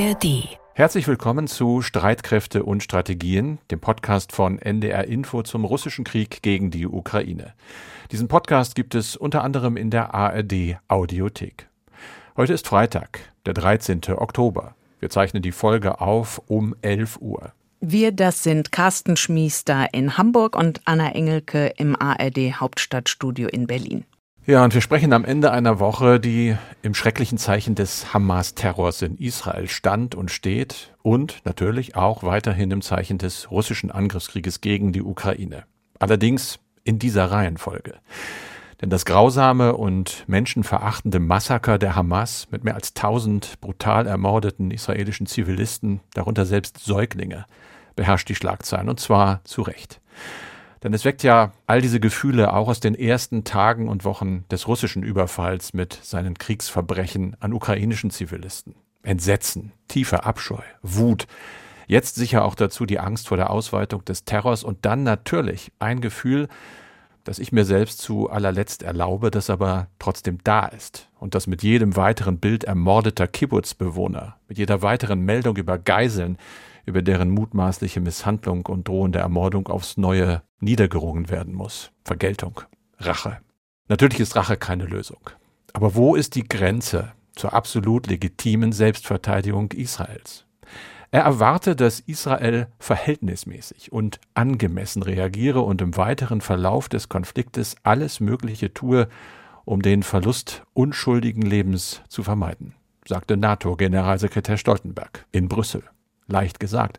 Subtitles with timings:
[0.00, 0.48] ARD.
[0.72, 6.70] Herzlich willkommen zu Streitkräfte und Strategien, dem Podcast von NDR Info zum russischen Krieg gegen
[6.70, 7.52] die Ukraine.
[8.10, 11.68] Diesen Podcast gibt es unter anderem in der ARD Audiothek.
[12.34, 14.00] Heute ist Freitag, der 13.
[14.16, 14.74] Oktober.
[15.00, 17.52] Wir zeichnen die Folge auf um 11 Uhr.
[17.80, 24.04] Wir, das sind Carsten Schmiester in Hamburg und Anna Engelke im ARD Hauptstadtstudio in Berlin.
[24.50, 29.16] Ja, und wir sprechen am Ende einer Woche, die im schrecklichen Zeichen des Hamas-Terrors in
[29.16, 35.02] Israel stand und steht und natürlich auch weiterhin im Zeichen des russischen Angriffskrieges gegen die
[35.02, 35.66] Ukraine.
[36.00, 38.00] Allerdings in dieser Reihenfolge.
[38.80, 45.26] Denn das grausame und menschenverachtende Massaker der Hamas mit mehr als tausend brutal ermordeten israelischen
[45.26, 47.46] Zivilisten, darunter selbst Säuglinge,
[47.94, 50.00] beherrscht die Schlagzeilen und zwar zu Recht.
[50.82, 54.66] Denn es weckt ja all diese Gefühle auch aus den ersten Tagen und Wochen des
[54.66, 58.74] russischen Überfalls mit seinen Kriegsverbrechen an ukrainischen Zivilisten.
[59.02, 61.26] Entsetzen, tiefer Abscheu, Wut,
[61.86, 66.00] jetzt sicher auch dazu die Angst vor der Ausweitung des Terrors und dann natürlich ein
[66.00, 66.48] Gefühl,
[67.24, 71.62] das ich mir selbst zu allerletzt erlaube, das aber trotzdem da ist und das mit
[71.62, 76.38] jedem weiteren Bild ermordeter Kibbutzbewohner, mit jeder weiteren Meldung über Geiseln,
[76.86, 81.90] über deren mutmaßliche Misshandlung und drohende Ermordung aufs Neue niedergerungen werden muss.
[82.04, 82.60] Vergeltung,
[82.98, 83.38] Rache.
[83.88, 85.30] Natürlich ist Rache keine Lösung.
[85.72, 90.46] Aber wo ist die Grenze zur absolut legitimen Selbstverteidigung Israels?
[91.12, 98.20] Er erwarte, dass Israel verhältnismäßig und angemessen reagiere und im weiteren Verlauf des Konfliktes alles
[98.20, 99.08] Mögliche tue,
[99.64, 102.74] um den Verlust unschuldigen Lebens zu vermeiden,
[103.06, 105.82] sagte NATO-Generalsekretär Stoltenberg in Brüssel
[106.30, 106.98] leicht gesagt.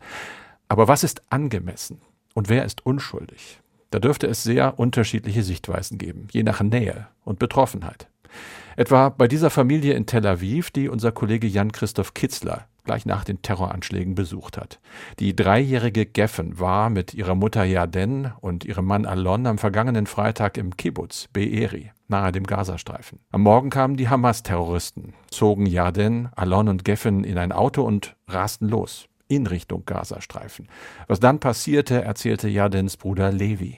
[0.68, 2.02] Aber was ist angemessen
[2.34, 3.60] und wer ist unschuldig?
[3.90, 8.08] Da dürfte es sehr unterschiedliche Sichtweisen geben, je nach Nähe und Betroffenheit.
[8.78, 13.42] Etwa bei dieser Familie in Tel Aviv, die unser Kollege Jan-Christoph Kitzler gleich nach den
[13.42, 14.80] Terroranschlägen besucht hat.
[15.20, 20.58] Die dreijährige Geffen war mit ihrer Mutter Yaden und ihrem Mann Alon am vergangenen Freitag
[20.58, 23.20] im Kibbutz Be'eri, nahe dem Gazastreifen.
[23.32, 28.68] Am Morgen kamen die Hamas-Terroristen, zogen Yaden, Alon und Geffen in ein Auto und rasten
[28.68, 30.68] los in Richtung Gazastreifen.
[31.08, 33.78] Was dann passierte, erzählte Yadens Bruder Levi.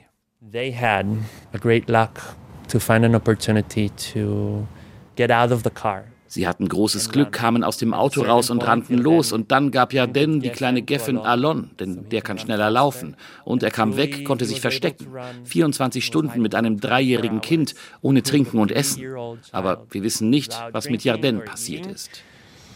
[0.52, 1.06] They had
[1.53, 2.36] a great luck
[2.69, 4.68] to find an opportunity to
[5.16, 6.06] get out of the car.
[6.28, 9.31] Sie hatten großes Glück, kamen aus dem Auto raus und rannten los.
[9.31, 13.16] Und dann gab ja Den die kleine Geffin Alon, denn der kann schneller laufen.
[13.46, 15.06] Und er kam weg, konnte sich verstecken.
[15.44, 19.03] 24 Stunden mit einem dreijährigen Kind, ohne Trinken und Essen.
[19.52, 22.24] Aber wir wissen nicht, was mit Yarden passiert ist.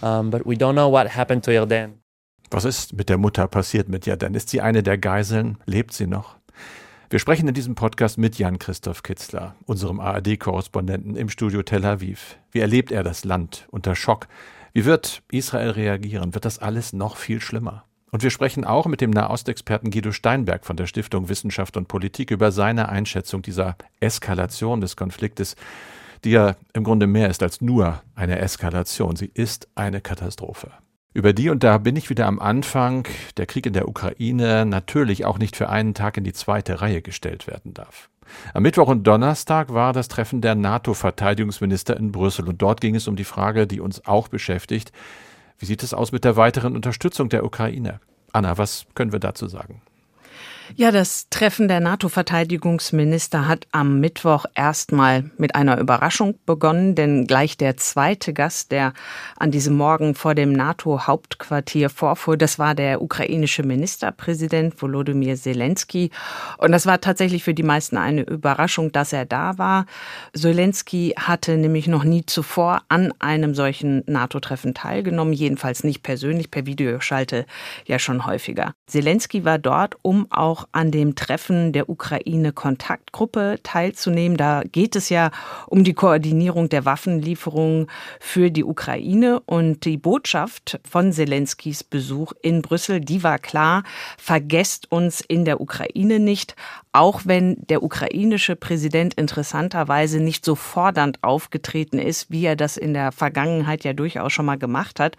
[0.01, 1.95] Um, but we don't know what happened to Yarden.
[2.49, 4.33] Was ist mit der Mutter passiert mit Jadan?
[4.33, 5.57] Ist sie eine der Geiseln?
[5.65, 6.37] Lebt sie noch?
[7.09, 12.37] Wir sprechen in diesem Podcast mit Jan-Christoph Kitzler, unserem ARD-Korrespondenten im Studio Tel Aviv.
[12.51, 14.27] Wie erlebt er das Land unter Schock?
[14.71, 16.33] Wie wird Israel reagieren?
[16.33, 17.83] Wird das alles noch viel schlimmer?
[18.11, 22.31] Und wir sprechen auch mit dem Nahostexperten Guido Steinberg von der Stiftung Wissenschaft und Politik
[22.31, 25.57] über seine Einschätzung dieser Eskalation des Konfliktes,
[26.23, 29.17] die ja im Grunde mehr ist als nur eine Eskalation.
[29.17, 30.71] Sie ist eine Katastrophe
[31.17, 33.07] über die, und da bin ich wieder am Anfang,
[33.37, 37.01] der Krieg in der Ukraine natürlich auch nicht für einen Tag in die zweite Reihe
[37.01, 38.09] gestellt werden darf.
[38.53, 43.07] Am Mittwoch und Donnerstag war das Treffen der NATO-Verteidigungsminister in Brüssel und dort ging es
[43.07, 44.91] um die Frage, die uns auch beschäftigt.
[45.57, 47.99] Wie sieht es aus mit der weiteren Unterstützung der Ukraine?
[48.31, 49.81] Anna, was können wir dazu sagen?
[50.75, 57.55] Ja, das Treffen der NATO-Verteidigungsminister hat am Mittwoch erstmal mit einer Überraschung begonnen, denn gleich
[57.57, 58.93] der zweite Gast, der
[59.37, 66.11] an diesem Morgen vor dem NATO-Hauptquartier vorfuhr, das war der ukrainische Ministerpräsident Volodymyr Zelensky.
[66.57, 69.85] Und das war tatsächlich für die meisten eine Überraschung, dass er da war.
[70.35, 76.65] Zelensky hatte nämlich noch nie zuvor an einem solchen NATO-Treffen teilgenommen, jedenfalls nicht persönlich, per
[76.65, 77.45] Videoschalte
[77.85, 78.73] ja schon häufiger.
[78.85, 84.37] Zelensky war dort, um auch auch an dem Treffen der Ukraine-Kontaktgruppe teilzunehmen.
[84.37, 85.31] Da geht es ja
[85.67, 87.87] um die Koordinierung der Waffenlieferungen
[88.19, 89.39] für die Ukraine.
[89.41, 93.83] Und die Botschaft von Zelenskys Besuch in Brüssel, die war klar,
[94.17, 96.55] vergesst uns in der Ukraine nicht,
[96.97, 102.95] auch wenn der ukrainische Präsident interessanterweise nicht so fordernd aufgetreten ist, wie er das in
[102.95, 105.15] der Vergangenheit ja durchaus schon mal gemacht hat.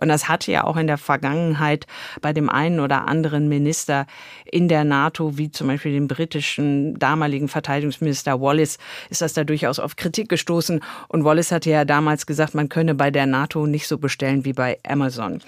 [0.00, 1.86] Und das hatte ja auch in der Vergangenheit
[2.22, 4.06] bei dem einen oder anderen Minister
[4.46, 8.78] in der NATO, wie zum Beispiel dem britischen damaligen Verteidigungsminister Wallace,
[9.10, 10.80] ist das da durchaus auf Kritik gestoßen.
[11.08, 14.54] Und Wallace hatte ja damals gesagt, man könne bei der NATO nicht so bestellen wie
[14.54, 15.42] bei Amazon.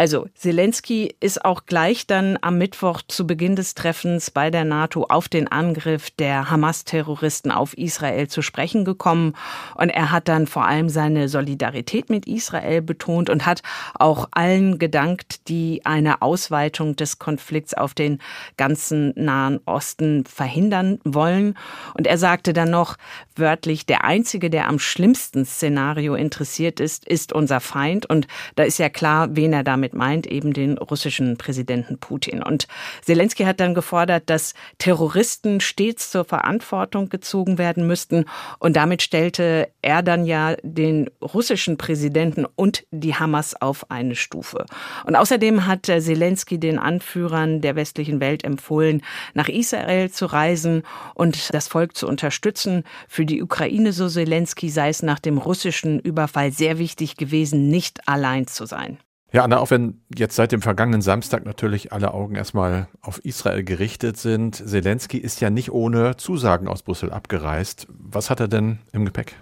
[0.00, 5.04] Also Zelensky ist auch gleich dann am Mittwoch zu Beginn des Treffens bei der NATO
[5.10, 9.34] auf den Angriff der Hamas-Terroristen auf Israel zu sprechen gekommen.
[9.74, 13.60] Und er hat dann vor allem seine Solidarität mit Israel betont und hat
[13.92, 18.22] auch allen gedankt, die eine Ausweitung des Konflikts auf den
[18.56, 21.58] ganzen Nahen Osten verhindern wollen.
[21.92, 22.96] Und er sagte dann noch
[23.36, 28.06] wörtlich, der Einzige, der am schlimmsten Szenario interessiert ist, ist unser Feind.
[28.06, 32.42] Und da ist ja klar, wen er damit meint, eben den russischen Präsidenten Putin.
[32.42, 32.68] Und
[33.02, 38.24] Zelensky hat dann gefordert, dass Terroristen stets zur Verantwortung gezogen werden müssten.
[38.58, 44.66] Und damit stellte er dann ja den russischen Präsidenten und die Hamas auf eine Stufe.
[45.04, 49.02] Und außerdem hat Zelensky den Anführern der westlichen Welt empfohlen,
[49.34, 50.82] nach Israel zu reisen
[51.14, 52.84] und das Volk zu unterstützen.
[53.08, 58.08] Für die Ukraine, so Zelensky, sei es nach dem russischen Überfall sehr wichtig gewesen, nicht
[58.08, 58.98] allein zu sein.
[59.32, 63.62] Ja, Anna, auch wenn jetzt seit dem vergangenen Samstag natürlich alle Augen erstmal auf Israel
[63.62, 67.86] gerichtet sind, Zelensky ist ja nicht ohne Zusagen aus Brüssel abgereist.
[67.90, 69.36] Was hat er denn im Gepäck?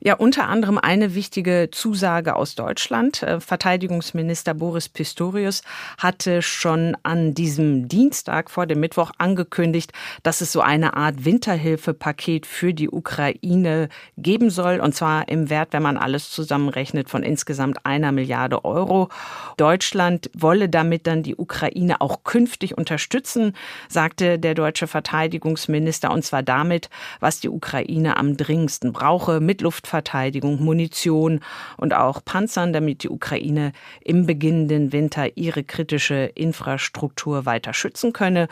[0.00, 3.22] Ja, unter anderem eine wichtige Zusage aus Deutschland.
[3.22, 5.62] Äh, Verteidigungsminister Boris Pistorius
[5.98, 9.92] hatte schon an diesem Dienstag vor dem Mittwoch angekündigt,
[10.24, 13.88] dass es so eine Art Winterhilfepaket für die Ukraine
[14.18, 14.80] geben soll.
[14.80, 19.08] Und zwar im Wert, wenn man alles zusammenrechnet, von insgesamt einer Milliarde Euro.
[19.56, 23.54] Deutschland wolle damit dann die Ukraine auch künftig unterstützen,
[23.88, 26.10] sagte der deutsche Verteidigungsminister.
[26.10, 31.40] Und zwar damit, was die Ukraine am dringendsten brauche, mit Luft Luftverteidigung, Munition
[31.76, 38.48] und auch Panzern, damit die Ukraine im beginnenden Winter ihre kritische Infrastruktur weiter schützen könne.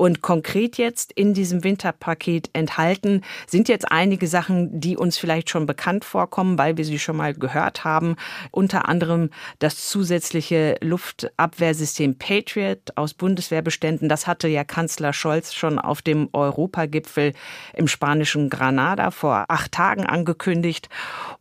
[0.00, 5.66] Und konkret jetzt in diesem Winterpaket enthalten sind jetzt einige Sachen, die uns vielleicht schon
[5.66, 8.16] bekannt vorkommen, weil wir sie schon mal gehört haben.
[8.50, 14.08] Unter anderem das zusätzliche Luftabwehrsystem Patriot aus Bundeswehrbeständen.
[14.08, 17.34] Das hatte ja Kanzler Scholz schon auf dem Europagipfel
[17.74, 20.88] im spanischen Granada vor acht Tagen angekündigt.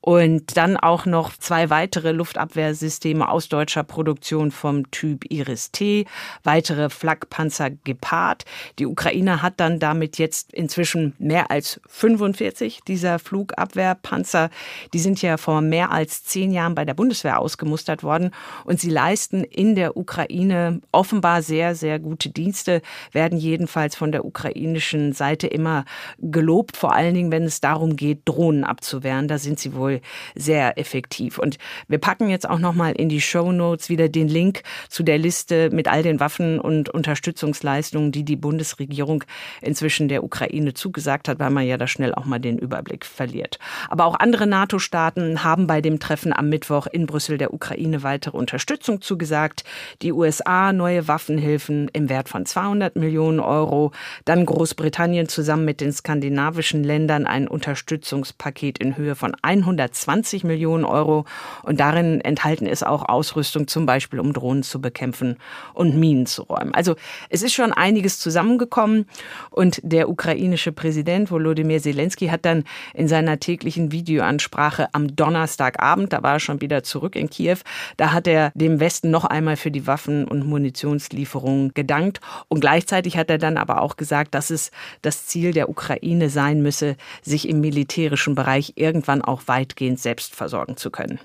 [0.02, 6.06] Und dann auch noch zwei weitere Luftabwehrsysteme aus deutscher Produktion vom Typ Iris-T,
[6.44, 8.44] weitere Flakpanzer Gepard.
[8.78, 14.50] Die Ukraine hat dann damit jetzt inzwischen mehr als 45 dieser Flugabwehrpanzer.
[14.94, 18.32] Die sind ja vor mehr als zehn Jahren bei der Bundeswehr ausgemustert worden
[18.66, 22.82] und sie leisten in der Ukraine offenbar sehr, sehr gute Dienste,
[23.12, 25.86] werden jedenfalls von der ukrainischen Seite immer
[26.20, 29.28] gelobt, vor allen Dingen, wenn es darum geht, Drohnen abzuwehren.
[29.28, 30.02] Da sind sie wohl
[30.36, 31.38] sehr effektiv.
[31.38, 31.58] Und
[31.88, 35.70] wir packen jetzt auch nochmal in die Show Notes wieder den Link zu der Liste
[35.72, 39.24] mit all den Waffen und Unterstützungsleistungen, die die Bundesregierung
[39.62, 43.60] inzwischen der Ukraine zugesagt hat, weil man ja da schnell auch mal den Überblick verliert.
[43.90, 48.38] Aber auch andere NATO-Staaten haben bei dem Treffen am Mittwoch in Brüssel der Ukraine weitere
[48.38, 49.64] Unterstützung zugesagt.
[50.02, 53.92] Die USA neue Waffenhilfen im Wert von 200 Millionen Euro,
[54.26, 61.26] dann Großbritannien zusammen mit den skandinavischen Ländern ein Unterstützungspaket in Höhe von 120 Millionen Euro
[61.64, 65.38] und darin enthalten ist auch Ausrüstung zum Beispiel, um Drohnen zu bekämpfen
[65.74, 66.74] und Minen zu räumen.
[66.74, 66.96] Also
[67.30, 69.06] es ist schon einiges zusammengekommen
[69.50, 72.64] und der ukrainische Präsident Volodymyr Zelensky hat dann
[72.94, 77.58] in seiner täglichen Videoansprache am Donnerstagabend, da war er schon wieder zurück in Kiew,
[77.98, 83.18] da hat er dem Westen noch einmal für die Waffen- und Munitionslieferungen gedankt und gleichzeitig
[83.18, 84.72] hat er dann aber auch gesagt, dass es
[85.02, 90.78] das Ziel der Ukraine sein müsse, sich im militärischen Bereich irgendwann auch weitgehend selbst versorgen
[90.78, 91.20] zu können.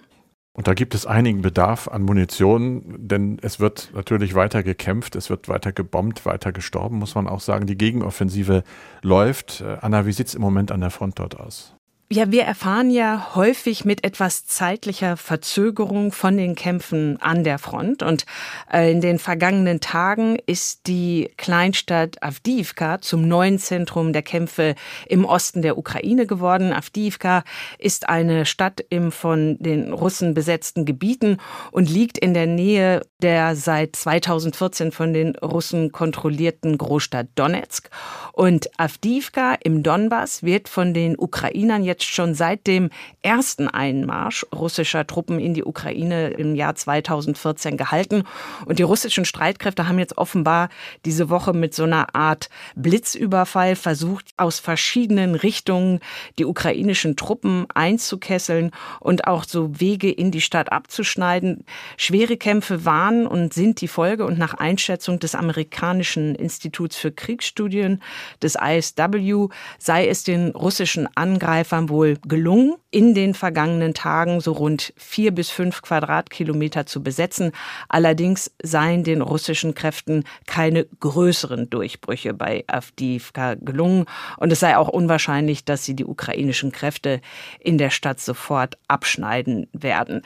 [0.56, 5.29] Und da gibt es einigen Bedarf an Munition, denn es wird natürlich weiter gekämpft, es
[5.29, 7.67] wird weiter gebombt, weiter gestorben, muss man auch sagen.
[7.67, 8.62] Die Gegenoffensive
[9.02, 9.62] läuft.
[9.62, 11.74] Äh, Anna, wie sieht es im Moment an der Front dort aus?
[12.14, 18.04] Ja, wir erfahren ja häufig mit etwas zeitlicher Verzögerung von den Kämpfen an der Front.
[18.04, 18.24] Und
[18.72, 24.76] äh, in den vergangenen Tagen ist die Kleinstadt Avdiivka zum neuen Zentrum der Kämpfe
[25.08, 26.72] im Osten der Ukraine geworden.
[26.72, 27.42] Avdiivka
[27.78, 31.38] ist eine Stadt im von den Russen besetzten Gebieten
[31.72, 37.90] und liegt in der Nähe der seit 2014 von den Russen kontrollierten Großstadt Donetsk.
[38.32, 42.91] Und Avdiivka im Donbass wird von den Ukrainern jetzt schon seit dem
[43.23, 48.25] ersten Einmarsch russischer Truppen in die Ukraine im Jahr 2014 gehalten.
[48.67, 50.69] Und die russischen Streitkräfte haben jetzt offenbar
[51.05, 56.01] diese Woche mit so einer Art Blitzüberfall versucht, aus verschiedenen Richtungen
[56.39, 58.70] die ukrainischen Truppen einzukesseln
[59.01, 61.65] und auch so Wege in die Stadt abzuschneiden.
[61.96, 68.03] Schwere Kämpfe waren und sind die Folge und nach Einschätzung des amerikanischen Instituts für Kriegsstudien
[68.43, 74.93] des ISW sei es den russischen Angreifern wohl gelungen, in den vergangenen Tagen so rund
[74.96, 77.53] vier bis fünf Quadratkilometer zu besetzen.
[77.88, 84.06] Allerdings seien den russischen Kräften keine größeren Durchbrüche bei Avdiivka gelungen.
[84.36, 87.20] Und es sei auch unwahrscheinlich, dass sie die ukrainischen Kräfte
[87.60, 90.22] in der Stadt sofort abschneiden werden.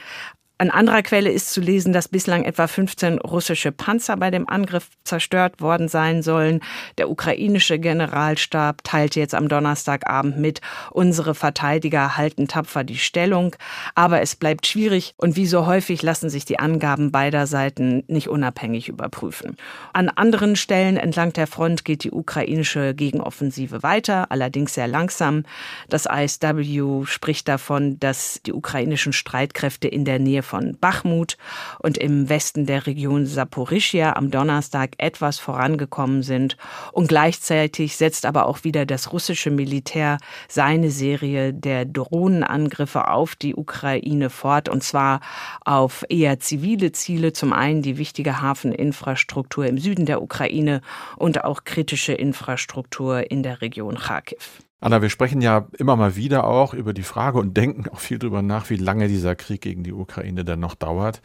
[0.60, 4.88] An anderer Quelle ist zu lesen, dass bislang etwa 15 russische Panzer bei dem Angriff
[5.04, 6.62] zerstört worden sein sollen.
[6.98, 10.60] Der ukrainische Generalstab teilte jetzt am Donnerstagabend mit,
[10.90, 13.54] unsere Verteidiger halten tapfer die Stellung.
[13.94, 18.26] Aber es bleibt schwierig und wie so häufig lassen sich die Angaben beider Seiten nicht
[18.26, 19.56] unabhängig überprüfen.
[19.92, 25.44] An anderen Stellen entlang der Front geht die ukrainische Gegenoffensive weiter, allerdings sehr langsam.
[25.88, 31.36] Das ISW spricht davon, dass die ukrainischen Streitkräfte in der Nähe von Bachmut
[31.78, 36.56] und im Westen der Region Saporischia am Donnerstag etwas vorangekommen sind.
[36.92, 43.54] Und gleichzeitig setzt aber auch wieder das russische Militär seine Serie der Drohnenangriffe auf die
[43.54, 45.20] Ukraine fort, und zwar
[45.64, 47.32] auf eher zivile Ziele.
[47.32, 50.80] Zum einen die wichtige Hafeninfrastruktur im Süden der Ukraine
[51.16, 54.62] und auch kritische Infrastruktur in der Region Kharkiv.
[54.80, 58.18] Anna, wir sprechen ja immer mal wieder auch über die Frage und denken auch viel
[58.18, 61.20] darüber nach, wie lange dieser Krieg gegen die Ukraine dann noch dauert.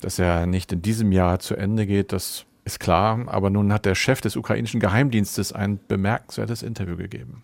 [0.00, 3.24] Dass er nicht in diesem Jahr zu Ende geht, das ist klar.
[3.26, 7.42] Aber nun hat der Chef des ukrainischen Geheimdienstes ein bemerkenswertes Interview gegeben.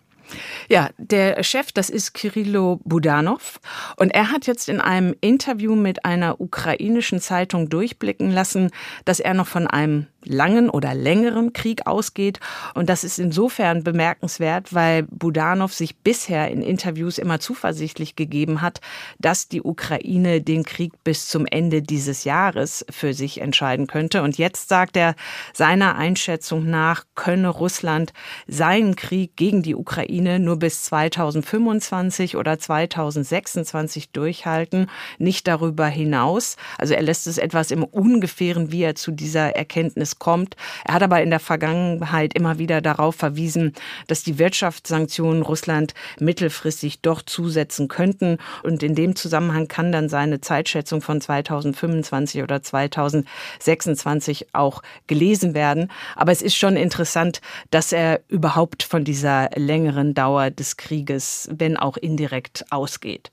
[0.69, 3.59] Ja, der Chef, das ist Kirillo Budanov.
[3.97, 8.71] Und er hat jetzt in einem Interview mit einer ukrainischen Zeitung durchblicken lassen,
[9.03, 12.39] dass er noch von einem langen oder längeren Krieg ausgeht.
[12.73, 18.81] Und das ist insofern bemerkenswert, weil Budanov sich bisher in Interviews immer zuversichtlich gegeben hat,
[19.19, 24.21] dass die Ukraine den Krieg bis zum Ende dieses Jahres für sich entscheiden könnte.
[24.21, 25.15] Und jetzt sagt er,
[25.53, 28.13] seiner Einschätzung nach könne Russland
[28.47, 34.87] seinen Krieg gegen die Ukraine nur bis 2025 oder 2026 durchhalten,
[35.17, 36.57] nicht darüber hinaus.
[36.77, 40.55] Also er lässt es etwas im Ungefähren, wie er zu dieser Erkenntnis es kommt.
[40.85, 43.73] Er hat aber in der Vergangenheit immer wieder darauf verwiesen,
[44.07, 48.37] dass die Wirtschaftssanktionen Russland mittelfristig doch zusetzen könnten.
[48.63, 55.91] Und in dem Zusammenhang kann dann seine Zeitschätzung von 2025 oder 2026 auch gelesen werden.
[56.15, 61.77] Aber es ist schon interessant, dass er überhaupt von dieser längeren Dauer des Krieges, wenn
[61.77, 63.31] auch indirekt, ausgeht.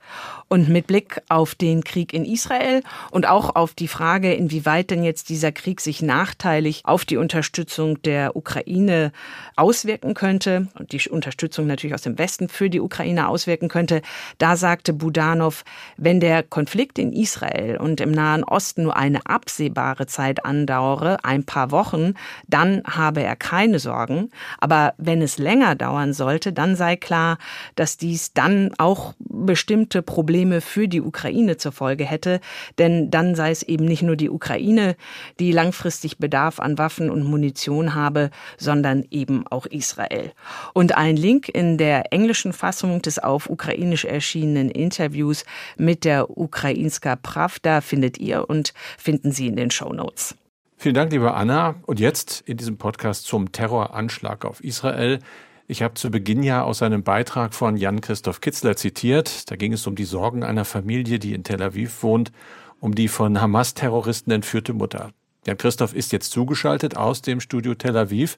[0.49, 5.03] Und mit Blick auf den Krieg in Israel und auch auf die Frage, inwieweit denn
[5.03, 9.13] jetzt dieser Krieg sich nachteilig natürlich auf die Unterstützung der Ukraine
[9.57, 14.03] auswirken könnte und die Unterstützung natürlich aus dem Westen für die Ukraine auswirken könnte.
[14.39, 15.65] Da sagte Budanov,
[15.97, 21.45] wenn der Konflikt in Israel und im Nahen Osten nur eine absehbare Zeit andauere, ein
[21.45, 22.15] paar Wochen,
[22.47, 24.31] dann habe er keine Sorgen.
[24.59, 27.39] Aber wenn es länger dauern sollte, dann sei klar,
[27.77, 32.41] dass dies dann auch bestimmte Probleme für die Ukraine zur Folge hätte.
[32.79, 34.97] Denn dann sei es eben nicht nur die Ukraine,
[35.39, 40.33] die langfristig Bedarf an Waffen und Munition habe, sondern eben auch Israel.
[40.75, 45.45] Und ein Link in der englischen Fassung des auf ukrainisch erschienenen Interviews
[45.77, 50.35] mit der Ukrainska Pravda findet ihr und finden Sie in den Show Notes.
[50.77, 51.75] Vielen Dank, liebe Anna.
[51.87, 55.19] Und jetzt in diesem Podcast zum Terroranschlag auf Israel.
[55.67, 59.51] Ich habe zu Beginn ja aus einem Beitrag von Jan-Christoph Kitzler zitiert.
[59.51, 62.33] Da ging es um die Sorgen einer Familie, die in Tel Aviv wohnt,
[62.81, 65.11] um die von Hamas-Terroristen entführte Mutter.
[65.47, 68.37] Jan Christoph ist jetzt zugeschaltet aus dem Studio Tel Aviv.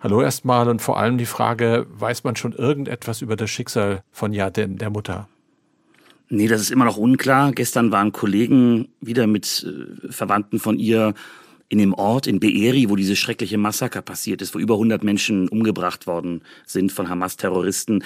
[0.00, 4.32] Hallo erstmal und vor allem die Frage, weiß man schon irgendetwas über das Schicksal von
[4.32, 5.28] Jaden, der Mutter?
[6.30, 7.52] Nee, das ist immer noch unklar.
[7.52, 11.12] Gestern waren Kollegen wieder mit äh, Verwandten von ihr
[11.70, 15.48] in dem Ort in Beeri, wo dieses schreckliche Massaker passiert ist, wo über 100 Menschen
[15.48, 18.02] umgebracht worden sind von Hamas-Terroristen.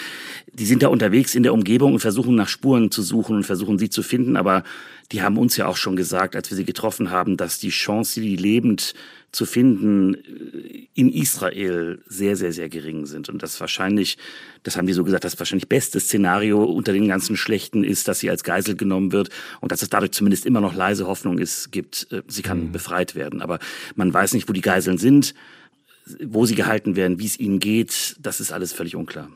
[0.53, 3.79] Die sind da unterwegs in der Umgebung und versuchen nach Spuren zu suchen und versuchen
[3.79, 4.65] sie zu finden, aber
[5.13, 8.21] die haben uns ja auch schon gesagt, als wir sie getroffen haben, dass die Chance,
[8.21, 8.95] sie lebend
[9.35, 13.29] zu finden, äh, in Israel sehr, sehr, sehr gering sind.
[13.29, 14.17] Und das wahrscheinlich,
[14.63, 18.21] das haben die so gesagt, das wahrscheinlich beste Szenario unter den ganzen Schlechten ist, dass
[18.21, 19.31] sie als Geisel genommen wird
[19.61, 22.73] und dass es dadurch zumindest immer noch leise Hoffnung ist, gibt, äh, sie kann mhm.
[22.73, 23.43] befreit werden.
[23.43, 23.54] Aber
[23.95, 25.35] man weiß nicht, wo die Geiseln sind,
[26.23, 28.17] wo sie gehalten werden, wie es ihnen geht.
[28.21, 29.29] Das ist alles völlig unklar.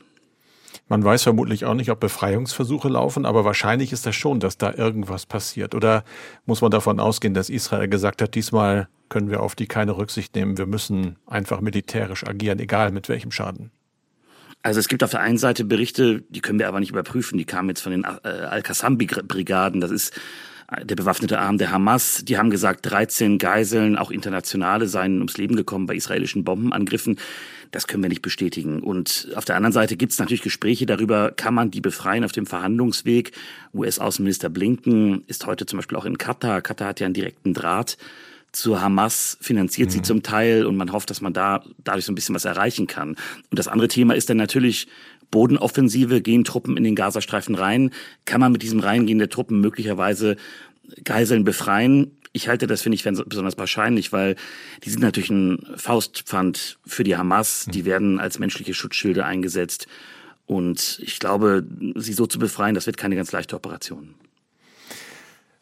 [0.89, 4.73] Man weiß vermutlich auch nicht, ob Befreiungsversuche laufen, aber wahrscheinlich ist das schon, dass da
[4.73, 5.75] irgendwas passiert.
[5.75, 6.05] Oder
[6.47, 10.35] muss man davon ausgehen, dass Israel gesagt hat, diesmal können wir auf die keine Rücksicht
[10.35, 13.71] nehmen, wir müssen einfach militärisch agieren, egal mit welchem Schaden?
[14.63, 17.45] Also es gibt auf der einen Seite Berichte, die können wir aber nicht überprüfen, die
[17.45, 20.19] kamen jetzt von den äh, Al-Qassam-Brigaden, das ist
[20.83, 22.25] der bewaffnete Arm der Hamas.
[22.25, 27.19] Die haben gesagt, 13 Geiseln, auch internationale, seien ums Leben gekommen bei israelischen Bombenangriffen.
[27.71, 28.81] Das können wir nicht bestätigen.
[28.81, 32.33] Und auf der anderen Seite gibt es natürlich Gespräche darüber, kann man die befreien auf
[32.33, 33.33] dem Verhandlungsweg.
[33.75, 36.61] US-Außenminister Blinken ist heute zum Beispiel auch in Katar.
[36.61, 37.97] Katar hat ja einen direkten Draht
[38.53, 39.93] zur Hamas, finanziert mhm.
[39.93, 42.87] sie zum Teil und man hofft, dass man da dadurch so ein bisschen was erreichen
[42.87, 43.11] kann.
[43.11, 44.89] Und das andere Thema ist dann natürlich
[45.31, 47.91] Bodenoffensive, gehen Truppen in den Gazastreifen rein.
[48.25, 50.37] Kann man mit diesem Reingehen der Truppen möglicherweise
[51.05, 52.13] Geiseln befreien?
[52.33, 54.37] Ich halte das, finde ich, besonders wahrscheinlich, weil
[54.85, 57.67] die sind natürlich ein Faustpfand für die Hamas.
[57.71, 59.87] Die werden als menschliche Schutzschilde eingesetzt.
[60.47, 61.65] Und ich glaube,
[61.97, 64.15] sie so zu befreien, das wird keine ganz leichte Operation.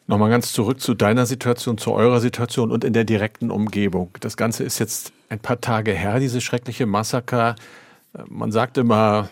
[0.09, 4.11] Nochmal ganz zurück zu deiner Situation, zu eurer Situation und in der direkten Umgebung.
[4.21, 7.55] Das Ganze ist jetzt ein paar Tage her, diese schreckliche Massaker.
[8.29, 9.29] Man sagt immer,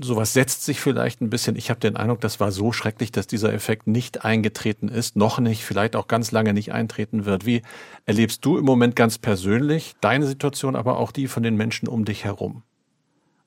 [0.00, 1.56] sowas setzt sich vielleicht ein bisschen.
[1.56, 5.38] Ich habe den Eindruck, das war so schrecklich, dass dieser Effekt nicht eingetreten ist, noch
[5.38, 7.46] nicht, vielleicht auch ganz lange nicht eintreten wird.
[7.46, 7.62] Wie
[8.04, 12.04] erlebst du im Moment ganz persönlich deine Situation, aber auch die von den Menschen um
[12.04, 12.62] dich herum?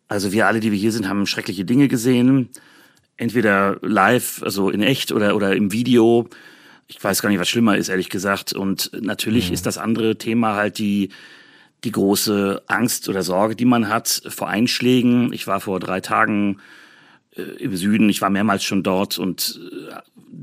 [0.07, 2.49] Also wir alle, die wir hier sind, haben schreckliche Dinge gesehen.
[3.17, 6.29] Entweder live, also in echt oder, oder im Video.
[6.87, 8.53] Ich weiß gar nicht, was schlimmer ist, ehrlich gesagt.
[8.53, 9.53] Und natürlich mhm.
[9.53, 11.09] ist das andere Thema halt die,
[11.83, 15.31] die große Angst oder Sorge, die man hat vor Einschlägen.
[15.33, 16.57] Ich war vor drei Tagen
[17.35, 19.59] äh, im Süden, ich war mehrmals schon dort und
[19.89, 19.93] äh,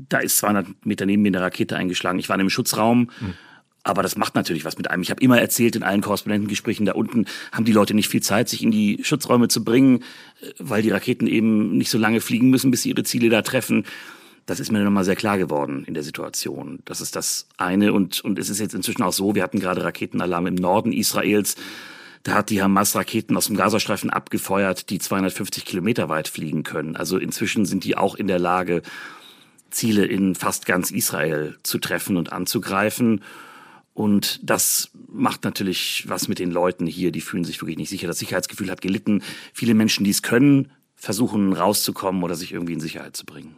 [0.09, 2.19] da ist 200 Meter neben mir eine Rakete eingeschlagen.
[2.19, 3.11] Ich war in einem Schutzraum.
[3.19, 3.33] Mhm.
[3.83, 5.01] Aber das macht natürlich was mit einem.
[5.01, 8.49] Ich habe immer erzählt in allen Korrespondentengesprächen, da unten haben die Leute nicht viel Zeit,
[8.49, 9.99] sich in die Schutzräume zu bringen,
[10.41, 13.41] äh, weil die Raketen eben nicht so lange fliegen müssen, bis sie ihre Ziele da
[13.43, 13.85] treffen
[14.47, 16.79] das ist mir nochmal sehr klar geworden in der Situation.
[16.85, 17.91] Das ist das eine.
[17.91, 21.55] Und, und es ist jetzt inzwischen auch so, wir hatten gerade Raketenalarm im Norden Israels.
[22.23, 26.95] Da hat die Hamas Raketen aus dem Gazastreifen abgefeuert, die 250 Kilometer weit fliegen können.
[26.95, 28.83] Also inzwischen sind die auch in der Lage,
[29.69, 33.23] Ziele in fast ganz Israel zu treffen und anzugreifen.
[33.93, 37.11] Und das macht natürlich was mit den Leuten hier.
[37.11, 38.07] Die fühlen sich wirklich nicht sicher.
[38.07, 39.23] Das Sicherheitsgefühl hat gelitten.
[39.53, 43.55] Viele Menschen, die es können, versuchen rauszukommen oder sich irgendwie in Sicherheit zu bringen.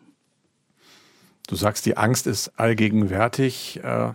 [1.50, 3.80] Du sagst, die Angst ist allgegenwärtig.
[3.84, 4.14] Äh,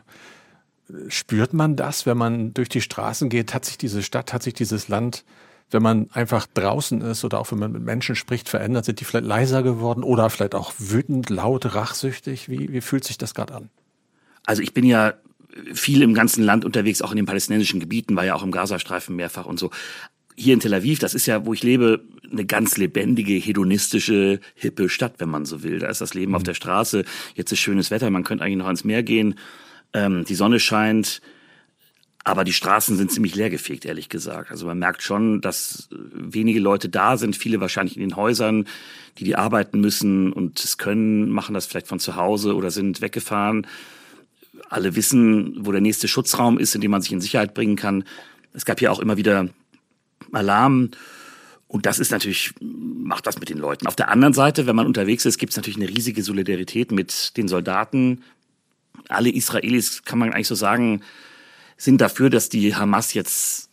[1.09, 3.55] spürt man das, wenn man durch die Straßen geht?
[3.55, 5.25] Hat sich diese Stadt, hat sich dieses Land,
[5.69, 8.85] wenn man einfach draußen ist oder auch wenn man mit Menschen spricht, verändert?
[8.85, 12.49] Sind die vielleicht leiser geworden oder vielleicht auch wütend, laut, rachsüchtig?
[12.49, 13.71] Wie, wie fühlt sich das gerade an?
[14.47, 15.15] Also ich bin ja
[15.73, 19.17] viel im ganzen Land unterwegs, auch in den palästinensischen Gebieten, war ja auch im Gazastreifen
[19.17, 19.71] mehrfach und so
[20.37, 24.89] hier in Tel Aviv, das ist ja, wo ich lebe, eine ganz lebendige, hedonistische, hippe
[24.89, 25.79] Stadt, wenn man so will.
[25.79, 26.37] Da ist das Leben mhm.
[26.37, 27.05] auf der Straße.
[27.35, 29.37] Jetzt ist schönes Wetter, man könnte eigentlich noch ans Meer gehen.
[29.93, 31.21] Ähm, die Sonne scheint.
[32.27, 34.51] Aber die Straßen sind ziemlich leergefegt, ehrlich gesagt.
[34.51, 38.67] Also man merkt schon, dass wenige Leute da sind, viele wahrscheinlich in den Häusern,
[39.19, 43.03] die die arbeiten müssen und es können, machen das vielleicht von zu Hause oder sind
[43.03, 43.67] weggefahren.
[44.71, 48.05] Alle wissen, wo der nächste Schutzraum ist, in dem man sich in Sicherheit bringen kann.
[48.55, 49.51] Es gab ja auch immer wieder
[50.33, 50.91] Alarm.
[51.69, 53.87] Und das ist natürlich, macht was mit den Leuten.
[53.87, 57.37] Auf der anderen Seite, wenn man unterwegs ist, gibt es natürlich eine riesige Solidarität mit
[57.37, 58.23] den Soldaten.
[59.09, 61.03] Alle Israelis, kann man eigentlich so sagen,
[61.77, 63.71] sind dafür, dass die Hamas jetzt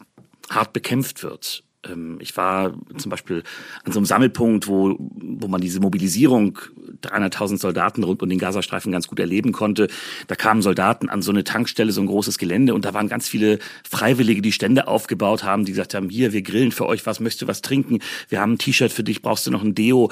[0.50, 1.64] hart bekämpft wird.
[1.88, 3.44] Ähm, ich war zum Beispiel
[3.84, 6.60] an so einem Sammelpunkt, wo, wo man diese Mobilisierung
[7.02, 9.88] 300.000 Soldaten rund um den Gazastreifen ganz gut erleben konnte.
[10.28, 13.28] Da kamen Soldaten an so eine Tankstelle, so ein großes Gelände und da waren ganz
[13.28, 17.20] viele Freiwillige, die Stände aufgebaut haben, die gesagt haben, hier, wir grillen für euch was,
[17.20, 18.00] möchtest du was trinken?
[18.30, 20.12] Wir haben ein T-Shirt für dich, brauchst du noch ein Deo?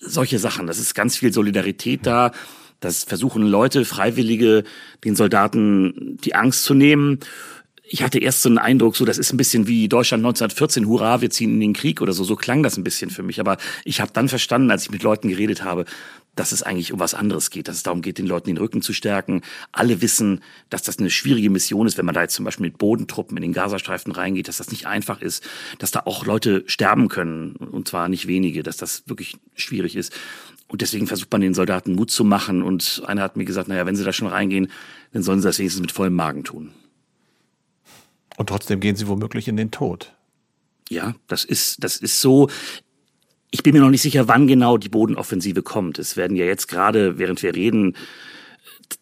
[0.00, 0.66] Solche Sachen.
[0.66, 2.32] Das ist ganz viel Solidarität da.
[2.80, 4.62] Das versuchen Leute, Freiwillige,
[5.04, 7.18] den Soldaten die Angst zu nehmen
[7.90, 11.20] ich hatte erst so einen Eindruck, so das ist ein bisschen wie Deutschland 1914, hurra,
[11.20, 12.22] wir ziehen in den Krieg oder so.
[12.22, 13.40] So klang das ein bisschen für mich.
[13.40, 15.86] Aber ich habe dann verstanden, als ich mit Leuten geredet habe,
[16.34, 18.82] dass es eigentlich um was anderes geht, dass es darum geht, den Leuten den Rücken
[18.82, 19.42] zu stärken.
[19.72, 22.78] Alle wissen, dass das eine schwierige Mission ist, wenn man da jetzt zum Beispiel mit
[22.78, 25.42] Bodentruppen in den Gazastreifen reingeht, dass das nicht einfach ist,
[25.78, 30.12] dass da auch Leute sterben können und zwar nicht wenige, dass das wirklich schwierig ist.
[30.68, 32.62] Und deswegen versucht man den Soldaten Mut zu machen.
[32.62, 34.70] Und einer hat mir gesagt, naja, wenn sie da schon reingehen,
[35.12, 36.72] dann sollen sie das wenigstens mit vollem Magen tun.
[38.38, 40.14] Und trotzdem gehen sie womöglich in den Tod.
[40.88, 42.48] Ja, das ist, das ist so.
[43.50, 45.98] Ich bin mir noch nicht sicher, wann genau die Bodenoffensive kommt.
[45.98, 47.96] Es werden ja jetzt gerade, während wir reden,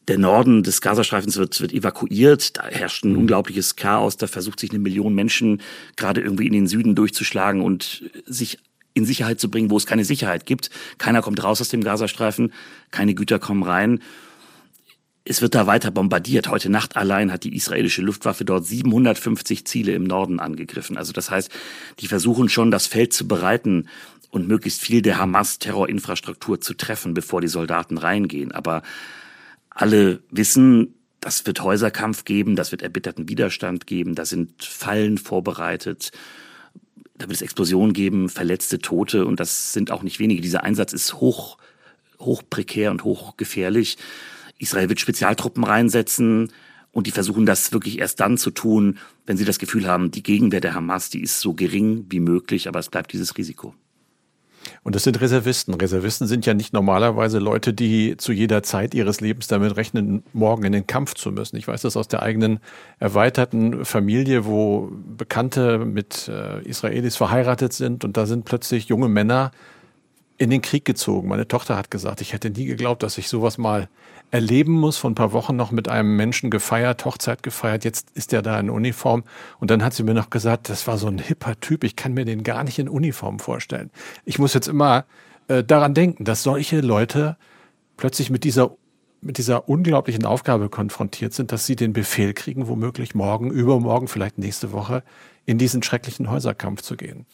[0.09, 2.57] der Norden des Gazastreifens wird, wird evakuiert.
[2.57, 3.19] Da herrscht ein mhm.
[3.19, 4.17] unglaubliches Chaos.
[4.17, 5.61] Da versucht sich eine Million Menschen
[5.97, 8.59] gerade irgendwie in den Süden durchzuschlagen und sich
[8.95, 10.71] in Sicherheit zu bringen, wo es keine Sicherheit gibt.
[10.97, 12.55] Keiner kommt raus aus dem Gazastreifen,
[12.91, 14.01] keine Güter kommen rein
[15.29, 16.49] es wird da weiter bombardiert.
[16.49, 20.97] Heute Nacht allein hat die israelische Luftwaffe dort 750 Ziele im Norden angegriffen.
[20.97, 21.51] Also das heißt,
[21.99, 23.89] die versuchen schon, das Feld zu bereiten
[24.31, 28.53] und möglichst viel der Hamas-Terrorinfrastruktur zu treffen, bevor die Soldaten reingehen.
[28.53, 28.83] Aber
[29.71, 36.13] Alle wissen, das wird Häuserkampf geben, das wird erbitterten Widerstand geben, da sind Fallen vorbereitet,
[37.19, 40.41] da wird es Explosionen geben, Verletzte, Tote und das sind auch nicht wenige.
[40.41, 41.59] Dieser Einsatz ist hoch,
[42.21, 43.99] hoch prekär und hoch gefährlich.
[44.59, 46.53] Israel wird Spezialtruppen reinsetzen
[46.93, 50.23] und die versuchen das wirklich erst dann zu tun, wenn sie das Gefühl haben, die
[50.23, 53.75] Gegenwehr der Hamas, die ist so gering wie möglich, aber es bleibt dieses Risiko.
[54.83, 55.75] Und das sind Reservisten.
[55.75, 60.65] Reservisten sind ja nicht normalerweise Leute, die zu jeder Zeit ihres Lebens damit rechnen, morgen
[60.65, 61.57] in den Kampf zu müssen.
[61.57, 62.61] Ich weiß das aus der eigenen
[62.99, 69.51] erweiterten Familie, wo Bekannte mit äh, Israelis verheiratet sind und da sind plötzlich junge Männer
[70.39, 71.29] in den Krieg gezogen.
[71.29, 73.89] Meine Tochter hat gesagt, ich hätte nie geglaubt, dass ich sowas mal
[74.31, 74.97] erleben muss.
[74.97, 77.85] Vor ein paar Wochen noch mit einem Menschen gefeiert, Hochzeit gefeiert.
[77.85, 79.25] Jetzt ist er da in Uniform.
[79.59, 81.85] Und dann hat sie mir noch gesagt, das war so ein hipper Typ.
[81.85, 83.91] Ich kann mir den gar nicht in Uniform vorstellen.
[84.25, 85.05] Ich muss jetzt immer
[85.49, 87.37] äh, daran denken, dass solche Leute
[87.97, 88.77] plötzlich mit dieser
[89.23, 94.39] mit dieser unglaublichen Aufgabe konfrontiert sind, dass sie den Befehl kriegen, womöglich morgen, übermorgen, vielleicht
[94.39, 95.03] nächste Woche
[95.47, 97.27] in diesen schrecklichen Häuserkampf zu gehen.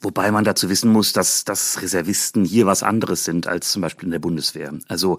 [0.00, 4.06] Wobei man dazu wissen muss, dass, dass Reservisten hier was anderes sind als zum Beispiel
[4.06, 4.72] in der Bundeswehr.
[4.88, 5.18] Also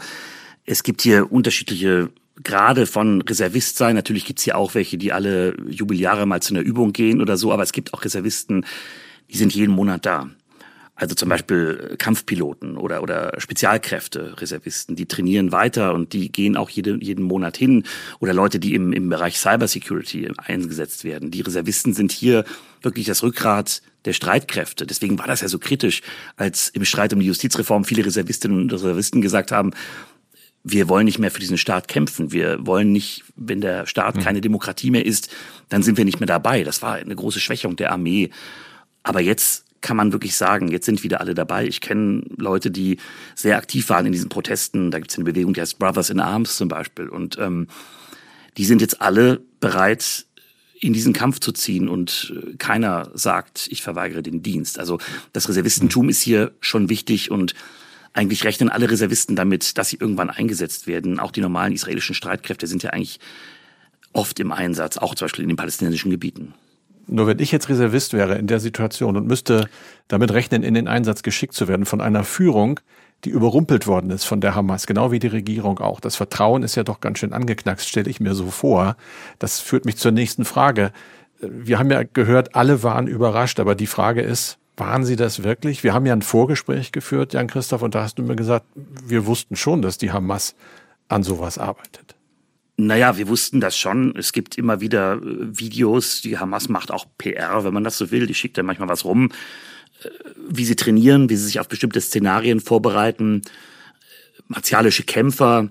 [0.68, 2.10] es gibt hier unterschiedliche
[2.44, 3.96] Grade von Reservist sein.
[3.96, 7.52] Natürlich gibt's hier auch welche, die alle Jubeljahre mal zu einer Übung gehen oder so,
[7.52, 8.66] aber es gibt auch Reservisten,
[9.32, 10.30] die sind jeden Monat da.
[11.00, 16.72] Also zum Beispiel Kampfpiloten oder, oder Spezialkräfte, Reservisten, die trainieren weiter und die gehen auch
[16.72, 17.84] jede, jeden Monat hin.
[18.20, 21.30] Oder Leute, die im, im Bereich Cybersecurity eingesetzt werden.
[21.30, 22.46] Die Reservisten sind hier
[22.82, 24.88] wirklich das Rückgrat der Streitkräfte.
[24.88, 26.02] Deswegen war das ja so kritisch,
[26.36, 29.74] als im Streit um die Justizreform viele Reservistinnen und Reservisten gesagt haben,
[30.70, 32.32] wir wollen nicht mehr für diesen Staat kämpfen.
[32.32, 34.24] Wir wollen nicht, wenn der Staat hm.
[34.24, 35.30] keine Demokratie mehr ist,
[35.70, 36.64] dann sind wir nicht mehr dabei.
[36.64, 38.30] Das war eine große Schwächung der Armee.
[39.04, 41.66] Aber jetzt kann man wirklich sagen, jetzt sind wieder alle dabei.
[41.66, 42.98] Ich kenne Leute, die
[43.36, 44.92] sehr aktiv waren in diesen Protesten.
[44.92, 47.08] Da gibt es eine Bewegung, die heißt Brothers in Arms zum Beispiel.
[47.08, 47.68] Und ähm,
[48.58, 50.26] die sind jetzt alle bereit,
[50.80, 54.80] in diesen Kampf zu ziehen und äh, keiner sagt, ich verweigere den Dienst.
[54.80, 55.00] Also
[55.34, 57.56] das Reservistentum ist hier schon wichtig und
[58.18, 61.20] eigentlich rechnen alle Reservisten damit, dass sie irgendwann eingesetzt werden.
[61.20, 63.20] Auch die normalen israelischen Streitkräfte sind ja eigentlich
[64.14, 66.54] oft im Einsatz, auch zum Beispiel in den palästinensischen Gebieten.
[67.06, 69.70] Nur wenn ich jetzt Reservist wäre in der Situation und müsste
[70.08, 72.80] damit rechnen, in den Einsatz geschickt zu werden von einer Führung,
[73.24, 76.00] die überrumpelt worden ist von der Hamas, genau wie die Regierung auch.
[76.00, 78.98] Das Vertrauen ist ja doch ganz schön angeknackst, stelle ich mir so vor.
[79.40, 80.92] Das führt mich zur nächsten Frage.
[81.40, 85.84] Wir haben ja gehört, alle waren überrascht, aber die Frage ist, waren Sie das wirklich?
[85.84, 89.26] Wir haben ja ein Vorgespräch geführt, Jan Christoph, und da hast du mir gesagt, wir
[89.26, 90.56] wussten schon, dass die Hamas
[91.10, 92.16] an sowas arbeitet.
[92.78, 94.16] Naja, wir wussten das schon.
[94.16, 96.22] Es gibt immer wieder äh, Videos.
[96.22, 98.28] Die Hamas macht auch PR, wenn man das so will.
[98.28, 99.32] Die schickt dann manchmal was rum,
[100.04, 100.10] äh,
[100.48, 103.42] wie sie trainieren, wie sie sich auf bestimmte Szenarien vorbereiten.
[104.48, 105.70] Martialische Kämpfer.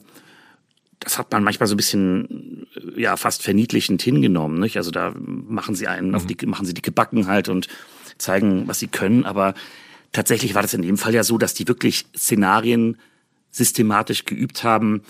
[0.98, 4.76] Das hat man manchmal so ein bisschen, äh, ja, fast verniedlichend hingenommen, nicht?
[4.76, 6.26] Also da machen sie einen mhm.
[6.26, 7.68] die, machen sie dicke Backen halt und
[8.18, 9.24] zeigen, was sie können.
[9.24, 9.54] Aber
[10.12, 12.98] tatsächlich war das in dem Fall ja so, dass die wirklich Szenarien
[13.50, 15.02] systematisch geübt haben,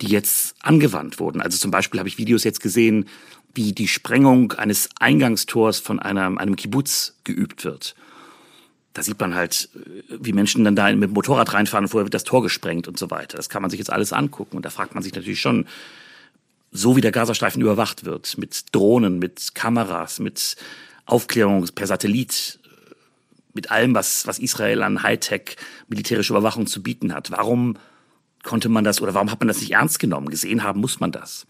[0.00, 1.40] die jetzt angewandt wurden.
[1.40, 3.06] Also zum Beispiel habe ich Videos jetzt gesehen,
[3.54, 7.94] wie die Sprengung eines Eingangstors von einem, einem Kibbutz geübt wird.
[8.92, 9.68] Da sieht man halt,
[10.08, 12.98] wie Menschen dann da mit dem Motorrad reinfahren und vorher wird das Tor gesprengt und
[12.98, 13.36] so weiter.
[13.36, 14.56] Das kann man sich jetzt alles angucken.
[14.56, 15.66] Und da fragt man sich natürlich schon,
[16.70, 20.56] so wie der Gazastreifen überwacht wird, mit Drohnen, mit Kameras, mit
[21.06, 22.58] Aufklärung per Satellit,
[23.54, 25.56] mit allem, was, was Israel an Hightech
[25.88, 27.30] militärische Überwachung zu bieten hat.
[27.30, 27.76] Warum
[28.42, 30.28] konnte man das oder warum hat man das nicht ernst genommen?
[30.28, 31.46] Gesehen haben muss man das.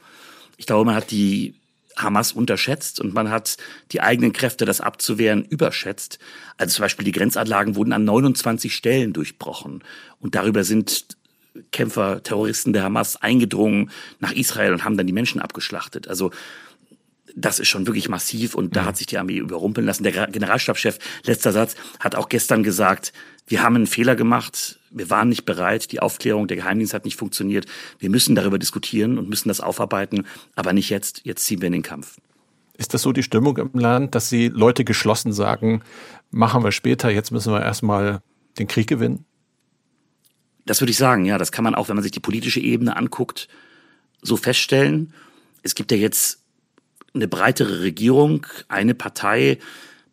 [0.56, 1.54] Ich glaube, man hat die
[1.96, 3.56] Hamas unterschätzt und man hat
[3.92, 6.18] die eigenen Kräfte, das abzuwehren, überschätzt.
[6.56, 9.82] Also zum Beispiel die Grenzanlagen wurden an 29 Stellen durchbrochen
[10.20, 11.16] und darüber sind
[11.70, 16.08] Kämpfer, Terroristen der Hamas eingedrungen nach Israel und haben dann die Menschen abgeschlachtet.
[16.08, 16.32] Also
[17.36, 18.86] das ist schon wirklich massiv und da mhm.
[18.86, 20.04] hat sich die Armee überrumpeln lassen.
[20.04, 23.12] Der Generalstabschef, letzter Satz, hat auch gestern gesagt,
[23.46, 27.18] wir haben einen Fehler gemacht, wir waren nicht bereit, die Aufklärung der Geheimdienst hat nicht
[27.18, 27.66] funktioniert.
[27.98, 31.72] Wir müssen darüber diskutieren und müssen das aufarbeiten, aber nicht jetzt, jetzt ziehen wir in
[31.72, 32.16] den Kampf.
[32.76, 35.82] Ist das so die Stimmung im Land, dass die Leute geschlossen sagen,
[36.30, 38.20] machen wir später, jetzt müssen wir erstmal
[38.58, 39.24] den Krieg gewinnen?
[40.66, 41.38] Das würde ich sagen, ja.
[41.38, 43.48] Das kann man auch, wenn man sich die politische Ebene anguckt,
[44.22, 45.12] so feststellen.
[45.62, 46.43] Es gibt ja jetzt
[47.14, 49.59] eine breitere Regierung, eine Partei.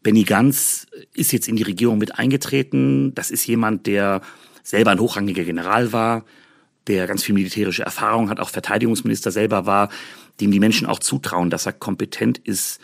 [0.03, 3.13] Benny Ganz ist jetzt in die Regierung mit eingetreten.
[3.15, 4.21] Das ist jemand, der
[4.63, 6.25] selber ein hochrangiger General war,
[6.87, 9.89] der ganz viel militärische Erfahrung hat, auch Verteidigungsminister selber war,
[10.39, 12.79] dem die Menschen auch zutrauen, dass er kompetent ist,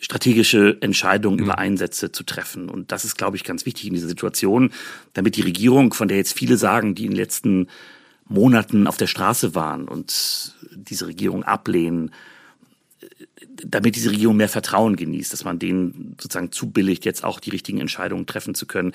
[0.00, 1.44] strategische Entscheidungen mhm.
[1.44, 2.68] über Einsätze zu treffen.
[2.68, 4.72] Und das ist, glaube ich, ganz wichtig in dieser Situation,
[5.12, 7.68] damit die Regierung, von der jetzt viele sagen, die in den letzten
[8.26, 12.10] Monaten auf der Straße waren und diese Regierung ablehnen,
[13.64, 17.80] damit diese Regierung mehr Vertrauen genießt, dass man denen sozusagen zubilligt, jetzt auch die richtigen
[17.80, 18.92] Entscheidungen treffen zu können.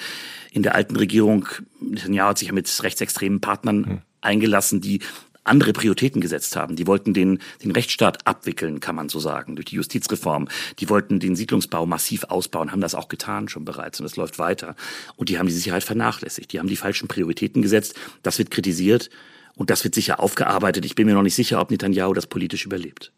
[0.51, 1.47] In der alten Regierung,
[1.79, 4.01] Netanyahu hat sich ja mit rechtsextremen Partnern hm.
[4.21, 4.99] eingelassen, die
[5.47, 6.75] andere Prioritäten gesetzt haben.
[6.75, 10.47] Die wollten den, den Rechtsstaat abwickeln, kann man so sagen, durch die Justizreform.
[10.79, 14.39] Die wollten den Siedlungsbau massiv ausbauen, haben das auch getan schon bereits und es läuft
[14.39, 14.75] weiter.
[15.15, 16.51] Und die haben die Sicherheit vernachlässigt.
[16.51, 17.95] Die haben die falschen Prioritäten gesetzt.
[18.23, 19.09] Das wird kritisiert
[19.55, 20.85] und das wird sicher aufgearbeitet.
[20.85, 23.11] Ich bin mir noch nicht sicher, ob Netanyahu das politisch überlebt.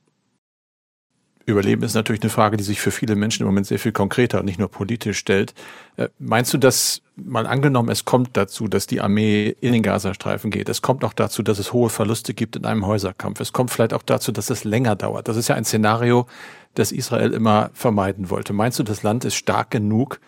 [1.52, 4.40] Überleben ist natürlich eine Frage, die sich für viele Menschen im Moment sehr viel konkreter
[4.40, 5.54] und nicht nur politisch stellt.
[5.98, 10.52] Äh, meinst du, dass mal angenommen, es kommt dazu, dass die Armee in den Gazastreifen
[10.52, 13.72] geht, es kommt auch dazu, dass es hohe Verluste gibt in einem Häuserkampf, es kommt
[13.72, 15.28] vielleicht auch dazu, dass es länger dauert.
[15.28, 16.28] Das ist ja ein Szenario,
[16.76, 18.54] das Israel immer vermeiden wollte.
[18.54, 20.20] Meinst du, das Land ist stark genug,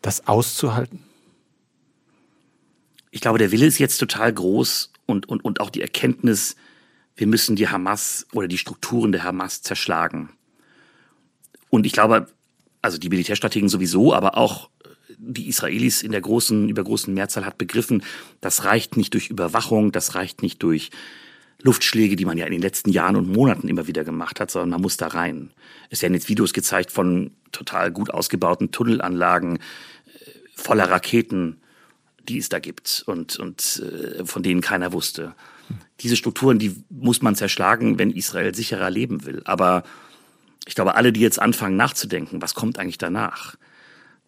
[0.00, 1.04] das auszuhalten?
[3.10, 6.56] Ich glaube, der Wille ist jetzt total groß und, und, und auch die Erkenntnis,
[7.14, 10.30] wir müssen die Hamas oder die Strukturen der Hamas zerschlagen.
[11.72, 12.26] Und ich glaube,
[12.82, 14.68] also die Militärstrategen sowieso, aber auch
[15.16, 18.02] die Israelis in der großen, über großen Mehrzahl hat begriffen,
[18.42, 20.90] das reicht nicht durch Überwachung, das reicht nicht durch
[21.62, 24.68] Luftschläge, die man ja in den letzten Jahren und Monaten immer wieder gemacht hat, sondern
[24.68, 25.50] man muss da rein.
[25.88, 29.60] Es werden jetzt Videos gezeigt von total gut ausgebauten Tunnelanlagen, äh,
[30.54, 31.56] voller Raketen,
[32.28, 35.34] die es da gibt und, und äh, von denen keiner wusste.
[36.00, 39.40] Diese Strukturen, die muss man zerschlagen, wenn Israel sicherer leben will.
[39.46, 39.84] Aber
[40.66, 43.56] ich glaube, alle, die jetzt anfangen nachzudenken, was kommt eigentlich danach,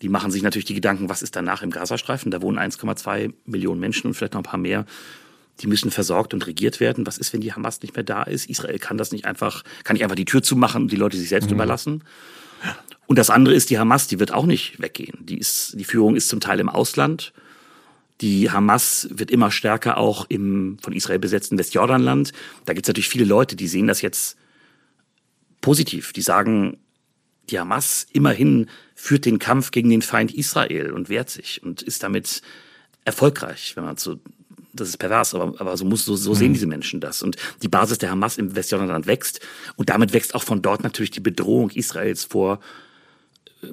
[0.02, 2.30] die machen sich natürlich die Gedanken, was ist danach im Gazastreifen?
[2.30, 4.84] Da wohnen 1,2 Millionen Menschen und vielleicht noch ein paar mehr.
[5.60, 7.06] Die müssen versorgt und regiert werden.
[7.06, 8.50] Was ist, wenn die Hamas nicht mehr da ist?
[8.50, 11.28] Israel kann das nicht einfach, kann nicht einfach die Tür zumachen und die Leute sich
[11.28, 11.54] selbst mhm.
[11.54, 12.04] überlassen.
[13.06, 15.24] Und das andere ist die Hamas, die wird auch nicht weggehen.
[15.24, 17.32] Die ist, die Führung ist zum Teil im Ausland.
[18.20, 22.32] Die Hamas wird immer stärker auch im von Israel besetzten Westjordanland.
[22.64, 24.36] Da gibt es natürlich viele Leute, die sehen das jetzt
[25.60, 26.12] positiv.
[26.12, 26.78] Die sagen,
[27.50, 32.02] die Hamas immerhin führt den Kampf gegen den Feind Israel und wehrt sich und ist
[32.02, 32.42] damit
[33.04, 34.18] erfolgreich, wenn man so
[34.74, 36.54] das ist pervers, aber, aber so muss so, so sehen mhm.
[36.54, 37.22] diese Menschen das.
[37.22, 39.40] Und die Basis der Hamas im Westjordanland wächst
[39.76, 42.60] und damit wächst auch von dort natürlich die Bedrohung Israels vor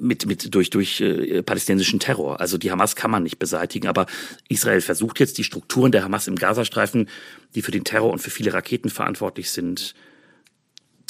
[0.00, 2.40] mit, mit durch, durch äh, palästinensischen Terror.
[2.40, 4.06] Also die Hamas kann man nicht beseitigen, aber
[4.48, 7.08] Israel versucht jetzt die Strukturen der Hamas im Gazastreifen,
[7.54, 9.94] die für den Terror und für viele Raketen verantwortlich sind,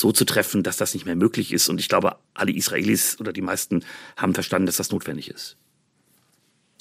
[0.03, 1.69] so zu treffen, dass das nicht mehr möglich ist.
[1.69, 3.85] Und ich glaube, alle Israelis oder die meisten
[4.17, 5.57] haben verstanden, dass das notwendig ist.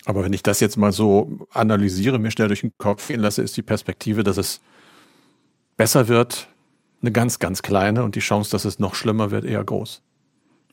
[0.05, 3.43] Aber wenn ich das jetzt mal so analysiere, mir schnell durch den Kopf gehen lasse,
[3.43, 4.59] ist die Perspektive, dass es
[5.77, 6.47] besser wird,
[7.01, 10.01] eine ganz, ganz kleine und die Chance, dass es noch schlimmer wird, eher groß.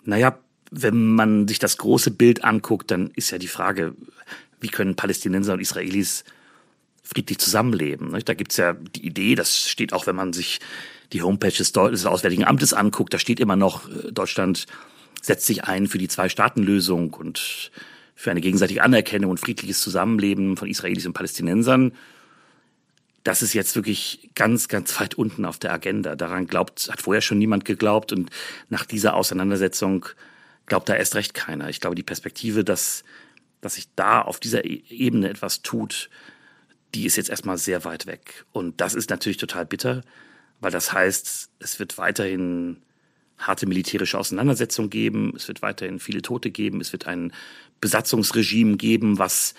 [0.05, 0.39] Naja,
[0.71, 3.95] wenn man sich das große Bild anguckt, dann ist ja die Frage,
[4.61, 6.25] wie können Palästinenser und Israelis
[7.03, 8.19] friedlich zusammenleben.
[8.25, 10.61] Da gibt es ja die Idee, das steht auch, wenn man sich
[11.13, 14.67] die Homepage des, Auswärtigen Amtes anguckt, da steht immer noch, äh, Deutschland
[15.23, 17.71] setzt sich ein für die Zwei-Staaten-Lösung und
[18.15, 21.93] für eine gegenseitige Anerkennung und friedliches Zusammenleben von Israelis und Palästinensern.
[23.25, 26.17] Das ist jetzt wirklich ganz, ganz weit unten auf der Agenda.
[26.17, 28.31] Daran glaubt, hat vorher schon niemand geglaubt und
[28.69, 30.07] nach dieser Auseinandersetzung
[30.67, 31.69] glaubt da erst recht keiner.
[31.69, 33.05] Ich glaube, die Perspektive, dass,
[33.61, 36.11] dass sich da auf dieser e-, Ebene etwas tut,
[36.95, 38.45] die ist jetzt erstmal sehr weit weg.
[38.53, 40.03] Und das ist natürlich total bitter,
[40.61, 42.83] weil das heißt, es wird weiterhin
[43.39, 47.33] harte militärische Auseinandersetzungen geben, es wird weiterhin viele Tote geben, es wird ein
[47.81, 49.55] Besatzungsregime geben, was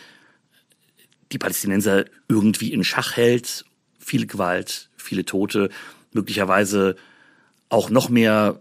[1.31, 3.65] die Palästinenser irgendwie in Schach hält,
[3.97, 5.69] viel Gewalt, viele Tote,
[6.11, 6.95] möglicherweise
[7.69, 8.59] auch noch mehr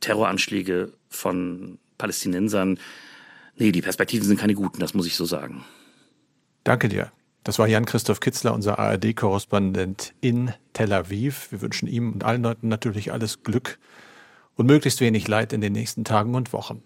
[0.00, 2.78] Terroranschläge von Palästinensern.
[3.56, 5.64] Nee, die Perspektiven sind keine guten, das muss ich so sagen.
[6.62, 7.10] Danke dir.
[7.42, 11.50] Das war Jan-Christoph Kitzler, unser ARD-Korrespondent in Tel Aviv.
[11.50, 13.78] Wir wünschen ihm und allen Leuten natürlich alles Glück
[14.56, 16.82] und möglichst wenig Leid in den nächsten Tagen und Wochen.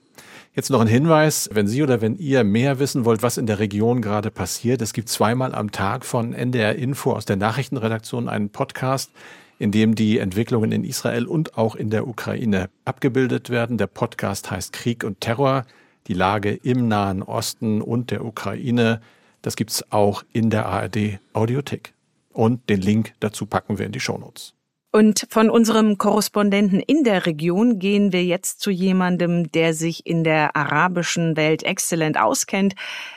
[0.54, 3.58] Jetzt noch ein Hinweis, wenn Sie oder wenn ihr mehr wissen wollt, was in der
[3.58, 4.80] Region gerade passiert.
[4.80, 9.10] Es gibt zweimal am Tag von NDR Info aus der Nachrichtenredaktion einen Podcast,
[9.58, 13.76] in dem die Entwicklungen in Israel und auch in der Ukraine abgebildet werden.
[13.76, 15.64] Der Podcast heißt Krieg und Terror,
[16.06, 19.00] die Lage im Nahen Osten und der Ukraine
[19.44, 21.92] das gibt's auch in der ARD Audiothek.
[22.32, 24.54] Und den Link dazu packen wir in die Shownotes.
[24.94, 30.22] Und von unserem Korrespondenten in der Region gehen wir jetzt zu jemandem, der sich in
[30.22, 32.76] der arabischen Welt exzellent auskennt.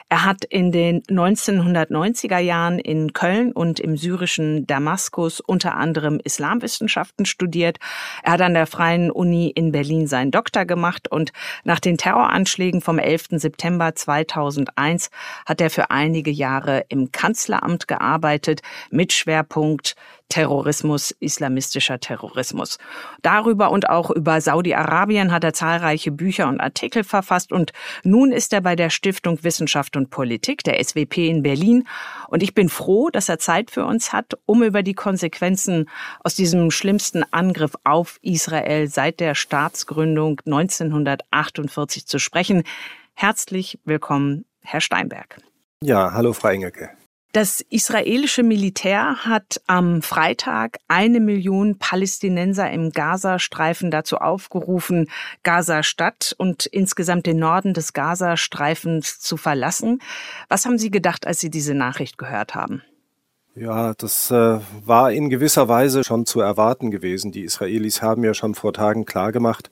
[0.09, 7.27] Er hat in den 1990er Jahren in Köln und im syrischen Damaskus unter anderem Islamwissenschaften
[7.27, 7.77] studiert.
[8.23, 11.31] Er hat an der Freien Uni in Berlin seinen Doktor gemacht und
[11.63, 13.27] nach den Terroranschlägen vom 11.
[13.33, 15.11] September 2001
[15.45, 19.95] hat er für einige Jahre im Kanzleramt gearbeitet mit Schwerpunkt
[20.29, 22.77] Terrorismus, islamistischer Terrorismus.
[23.21, 27.71] Darüber und auch über Saudi-Arabien hat er zahlreiche Bücher und Artikel verfasst und
[28.03, 31.87] nun ist er bei der Stiftung Wissenschaft und Politik, der SWP in Berlin.
[32.27, 35.89] Und ich bin froh, dass er Zeit für uns hat, um über die Konsequenzen
[36.23, 42.63] aus diesem schlimmsten Angriff auf Israel seit der Staatsgründung 1948 zu sprechen.
[43.13, 45.37] Herzlich willkommen, Herr Steinberg.
[45.81, 46.96] Ja, hallo, Frau Engelke.
[47.33, 55.09] Das israelische Militär hat am Freitag eine Million Palästinenser im Gazastreifen dazu aufgerufen,
[55.43, 59.99] Gaza-Stadt und insgesamt den Norden des Gazastreifens zu verlassen.
[60.47, 62.81] Was haben Sie gedacht, als Sie diese Nachricht gehört haben?
[63.59, 67.31] Ja, das äh, war in gewisser Weise schon zu erwarten gewesen.
[67.31, 69.71] Die Israelis haben ja schon vor Tagen klargemacht,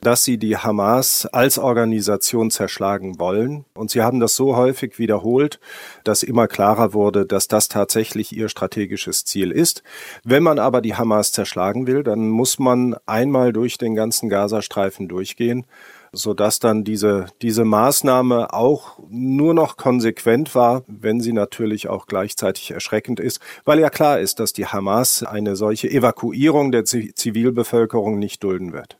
[0.00, 3.66] dass sie die Hamas als Organisation zerschlagen wollen.
[3.74, 5.60] Und sie haben das so häufig wiederholt,
[6.02, 9.82] dass immer klarer wurde, dass das tatsächlich ihr strategisches Ziel ist.
[10.24, 15.08] Wenn man aber die Hamas zerschlagen will, dann muss man einmal durch den ganzen Gazastreifen
[15.08, 15.66] durchgehen
[16.12, 22.70] sodass dann diese, diese Maßnahme auch nur noch konsequent war, wenn sie natürlich auch gleichzeitig
[22.70, 28.42] erschreckend ist, weil ja klar ist, dass die Hamas eine solche Evakuierung der Zivilbevölkerung nicht
[28.42, 28.98] dulden wird.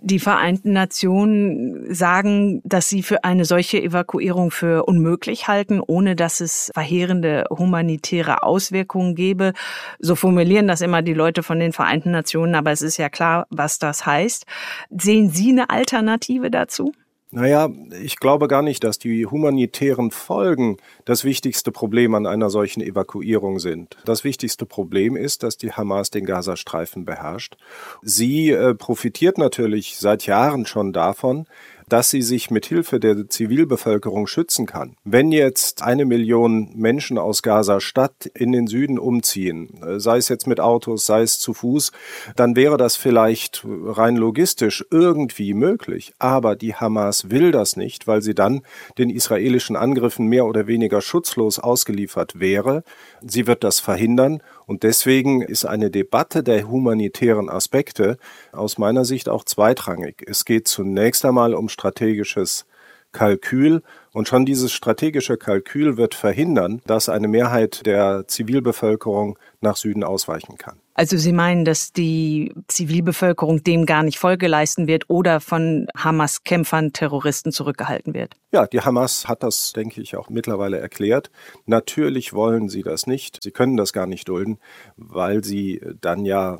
[0.00, 6.40] Die Vereinten Nationen sagen, dass sie für eine solche Evakuierung für unmöglich halten, ohne dass
[6.40, 9.52] es verheerende humanitäre Auswirkungen gäbe.
[10.00, 13.46] So formulieren das immer die Leute von den Vereinten Nationen, aber es ist ja klar,
[13.50, 14.44] was das heißt.
[14.90, 16.92] Sehen Sie eine Alternative dazu?
[17.34, 17.70] Naja,
[18.02, 23.58] ich glaube gar nicht, dass die humanitären Folgen das wichtigste Problem an einer solchen Evakuierung
[23.58, 23.96] sind.
[24.04, 27.56] Das wichtigste Problem ist, dass die Hamas den Gazastreifen beherrscht.
[28.02, 31.46] Sie äh, profitiert natürlich seit Jahren schon davon,
[31.92, 34.96] dass sie sich mit Hilfe der Zivilbevölkerung schützen kann.
[35.04, 40.46] Wenn jetzt eine Million Menschen aus Gaza-Stadt in den Süden umziehen, äh, sei es jetzt
[40.46, 41.92] mit Autos, sei es zu Fuß,
[42.34, 46.14] dann wäre das vielleicht rein logistisch irgendwie möglich.
[46.18, 48.62] Aber die Hamas will das nicht, weil sie dann
[48.96, 52.84] den israelischen Angriffen mehr oder weniger schutzlos ausgeliefert wäre.
[53.20, 58.16] Sie wird das verhindern und deswegen ist eine Debatte der humanitären Aspekte
[58.52, 60.24] aus meiner Sicht auch zweitrangig.
[60.26, 62.64] Es geht zunächst einmal um strategisches
[63.12, 63.82] Kalkül
[64.14, 70.56] und schon dieses strategische Kalkül wird verhindern, dass eine Mehrheit der Zivilbevölkerung nach Süden ausweichen
[70.56, 70.81] kann.
[70.94, 76.92] Also Sie meinen, dass die Zivilbevölkerung dem gar nicht Folge leisten wird oder von Hamas-Kämpfern,
[76.92, 78.34] Terroristen zurückgehalten wird?
[78.52, 81.30] Ja, die Hamas hat das, denke ich, auch mittlerweile erklärt.
[81.64, 83.42] Natürlich wollen sie das nicht.
[83.42, 84.58] Sie können das gar nicht dulden,
[84.96, 86.58] weil sie dann ja,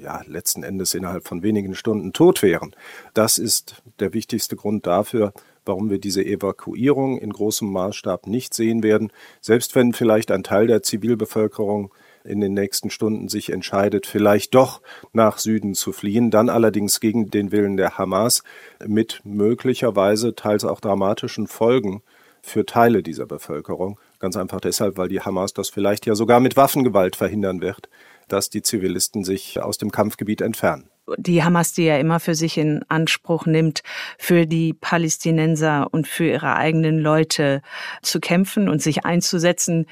[0.00, 2.74] ja letzten Endes innerhalb von wenigen Stunden tot wären.
[3.12, 5.34] Das ist der wichtigste Grund dafür,
[5.66, 10.66] warum wir diese Evakuierung in großem Maßstab nicht sehen werden, selbst wenn vielleicht ein Teil
[10.66, 11.92] der Zivilbevölkerung
[12.24, 14.80] in den nächsten Stunden sich entscheidet, vielleicht doch
[15.12, 18.42] nach Süden zu fliehen, dann allerdings gegen den Willen der Hamas
[18.86, 22.02] mit möglicherweise teils auch dramatischen Folgen
[22.42, 23.98] für Teile dieser Bevölkerung.
[24.18, 27.88] Ganz einfach deshalb, weil die Hamas das vielleicht ja sogar mit Waffengewalt verhindern wird,
[28.28, 32.58] dass die Zivilisten sich aus dem Kampfgebiet entfernen die Hamas, die ja immer für sich
[32.58, 33.82] in Anspruch nimmt,
[34.18, 37.62] für die Palästinenser und für ihre eigenen Leute
[38.02, 39.86] zu kämpfen und sich einzusetzen.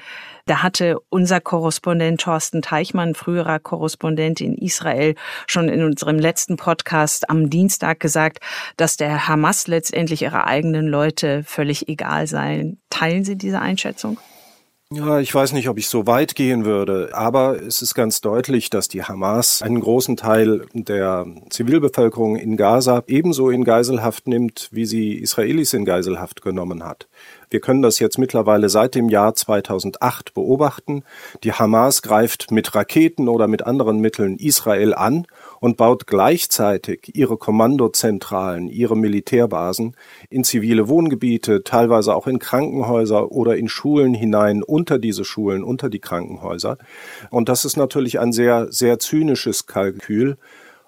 [0.45, 5.15] Da hatte unser Korrespondent Thorsten Teichmann, früherer Korrespondent in Israel,
[5.47, 8.39] schon in unserem letzten Podcast am Dienstag gesagt,
[8.77, 12.79] dass der Hamas letztendlich ihre eigenen Leute völlig egal seien.
[12.89, 14.17] Teilen Sie diese Einschätzung?
[14.93, 18.69] Ja, ich weiß nicht, ob ich so weit gehen würde, aber es ist ganz deutlich,
[18.69, 24.85] dass die Hamas einen großen Teil der Zivilbevölkerung in Gaza ebenso in Geiselhaft nimmt, wie
[24.85, 27.07] sie Israelis in Geiselhaft genommen hat.
[27.49, 31.03] Wir können das jetzt mittlerweile seit dem Jahr 2008 beobachten.
[31.45, 35.25] Die Hamas greift mit Raketen oder mit anderen Mitteln Israel an
[35.61, 39.95] und baut gleichzeitig ihre Kommandozentralen, ihre Militärbasen
[40.29, 45.89] in zivile Wohngebiete, teilweise auch in Krankenhäuser oder in Schulen hinein, unter diese Schulen, unter
[45.89, 46.79] die Krankenhäuser.
[47.29, 50.37] Und das ist natürlich ein sehr, sehr zynisches Kalkül.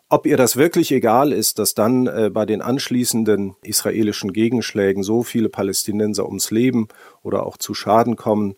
[0.10, 5.22] Ob ihr das wirklich egal ist, dass dann äh, bei den anschließenden israelischen Gegenschlägen so
[5.22, 6.88] viele Palästinenser ums Leben
[7.22, 8.56] oder auch zu Schaden kommen,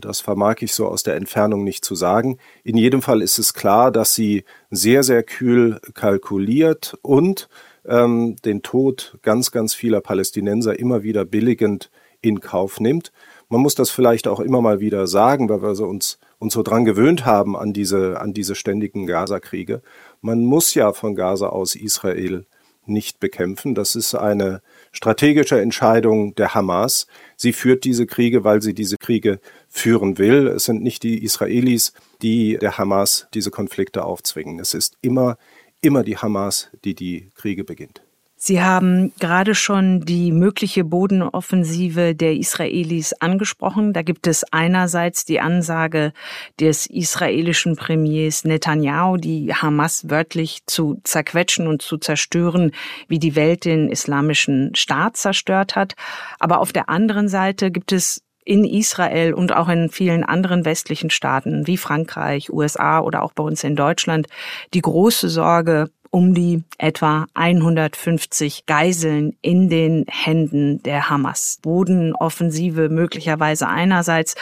[0.00, 2.38] das vermag ich so aus der Entfernung nicht zu sagen.
[2.62, 7.48] In jedem Fall ist es klar, dass sie sehr, sehr kühl kalkuliert und
[7.86, 11.90] ähm, den Tod ganz, ganz vieler Palästinenser immer wieder billigend
[12.20, 13.12] in Kauf nimmt.
[13.48, 16.62] Man muss das vielleicht auch immer mal wieder sagen, weil wir so uns, uns so
[16.62, 19.82] dran gewöhnt haben an diese, an diese ständigen Gaza-Kriege.
[20.22, 22.46] Man muss ja von Gaza aus Israel
[22.86, 23.74] nicht bekämpfen.
[23.74, 27.06] Das ist eine strategische Entscheidung der Hamas.
[27.36, 29.40] Sie führt diese Kriege, weil sie diese Kriege
[29.74, 30.46] führen will.
[30.46, 34.60] Es sind nicht die Israelis, die der Hamas diese Konflikte aufzwingen.
[34.60, 35.36] Es ist immer,
[35.80, 38.00] immer die Hamas, die die Kriege beginnt.
[38.36, 43.92] Sie haben gerade schon die mögliche Bodenoffensive der Israelis angesprochen.
[43.94, 46.12] Da gibt es einerseits die Ansage
[46.60, 52.72] des israelischen Premiers Netanyahu, die Hamas wörtlich zu zerquetschen und zu zerstören,
[53.08, 55.94] wie die Welt den islamischen Staat zerstört hat.
[56.38, 61.10] Aber auf der anderen Seite gibt es in Israel und auch in vielen anderen westlichen
[61.10, 64.26] Staaten wie Frankreich, USA oder auch bei uns in Deutschland
[64.74, 71.58] die große Sorge, um die etwa 150 Geiseln in den Händen der Hamas.
[71.62, 74.36] Bodenoffensive möglicherweise einerseits,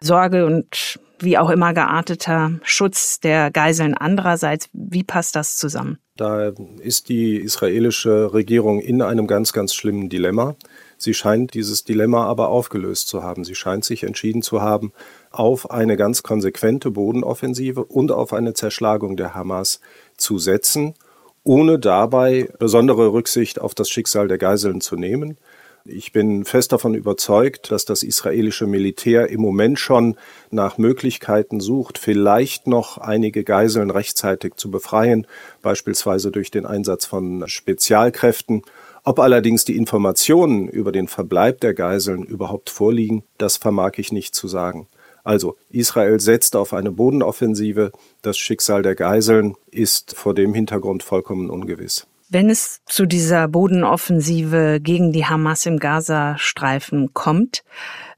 [0.00, 4.68] Sorge und wie auch immer gearteter Schutz der Geiseln andererseits.
[4.72, 5.98] Wie passt das zusammen?
[6.16, 10.56] Da ist die israelische Regierung in einem ganz, ganz schlimmen Dilemma.
[11.02, 13.42] Sie scheint dieses Dilemma aber aufgelöst zu haben.
[13.42, 14.92] Sie scheint sich entschieden zu haben,
[15.32, 19.80] auf eine ganz konsequente Bodenoffensive und auf eine Zerschlagung der Hamas
[20.16, 20.94] zu setzen,
[21.42, 25.38] ohne dabei besondere Rücksicht auf das Schicksal der Geiseln zu nehmen.
[25.84, 30.14] Ich bin fest davon überzeugt, dass das israelische Militär im Moment schon
[30.52, 35.26] nach Möglichkeiten sucht, vielleicht noch einige Geiseln rechtzeitig zu befreien,
[35.62, 38.62] beispielsweise durch den Einsatz von Spezialkräften.
[39.04, 44.34] Ob allerdings die Informationen über den Verbleib der Geiseln überhaupt vorliegen, das vermag ich nicht
[44.34, 44.86] zu sagen.
[45.24, 47.92] Also Israel setzt auf eine Bodenoffensive.
[48.22, 52.06] Das Schicksal der Geiseln ist vor dem Hintergrund vollkommen ungewiss.
[52.28, 57.62] Wenn es zu dieser Bodenoffensive gegen die Hamas im Gazastreifen kommt,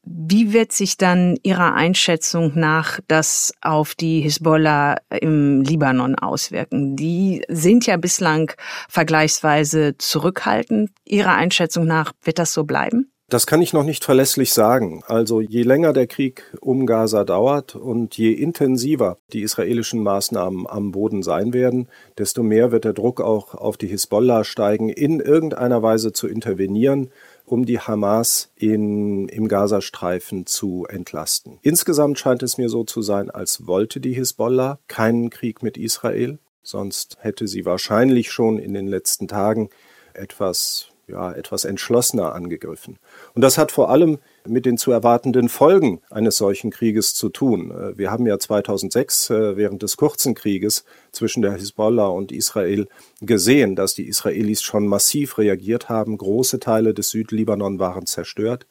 [0.04, 6.96] wie wird sich dann Ihrer Einschätzung nach das auf die Hisbollah im Libanon auswirken?
[6.96, 8.52] Die sind ja bislang
[8.88, 10.90] vergleichsweise zurückhaltend.
[11.04, 13.10] Ihrer Einschätzung nach wird das so bleiben?
[13.30, 15.02] Das kann ich noch nicht verlässlich sagen.
[15.06, 20.92] Also je länger der Krieg um Gaza dauert und je intensiver die israelischen Maßnahmen am
[20.92, 21.88] Boden sein werden,
[22.18, 27.10] desto mehr wird der Druck auch auf die Hisbollah steigen, in irgendeiner Weise zu intervenieren,
[27.44, 31.58] um die Hamas in, im Gazastreifen zu entlasten.
[31.62, 36.38] Insgesamt scheint es mir so zu sein, als wollte die Hisbollah keinen Krieg mit Israel,
[36.62, 39.70] sonst hätte sie wahrscheinlich schon in den letzten Tagen
[40.14, 42.98] etwas ja, etwas entschlossener angegriffen.
[43.34, 47.70] Und das hat vor allem mit den zu erwartenden Folgen eines solchen Krieges zu tun.
[47.70, 52.86] Äh, wir haben ja 2006 äh, während des kurzen Krieges zwischen der Hisbollah und Israel
[53.20, 56.18] gesehen, dass die Israelis schon massiv reagiert haben.
[56.18, 58.66] Große Teile des Südlibanon waren zerstört.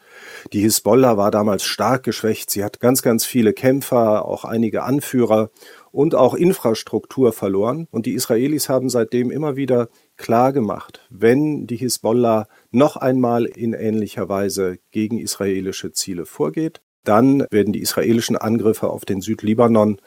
[0.51, 2.49] Die Hisbollah war damals stark geschwächt.
[2.49, 5.49] Sie hat ganz, ganz viele Kämpfer, auch einige Anführer
[5.91, 7.87] und auch Infrastruktur verloren.
[7.91, 13.73] Und die Israelis haben seitdem immer wieder klar gemacht, wenn die Hisbollah noch einmal in
[13.73, 19.97] ähnlicher Weise gegen israelische Ziele vorgeht, dann werden die israelischen Angriffe auf den Südlibanon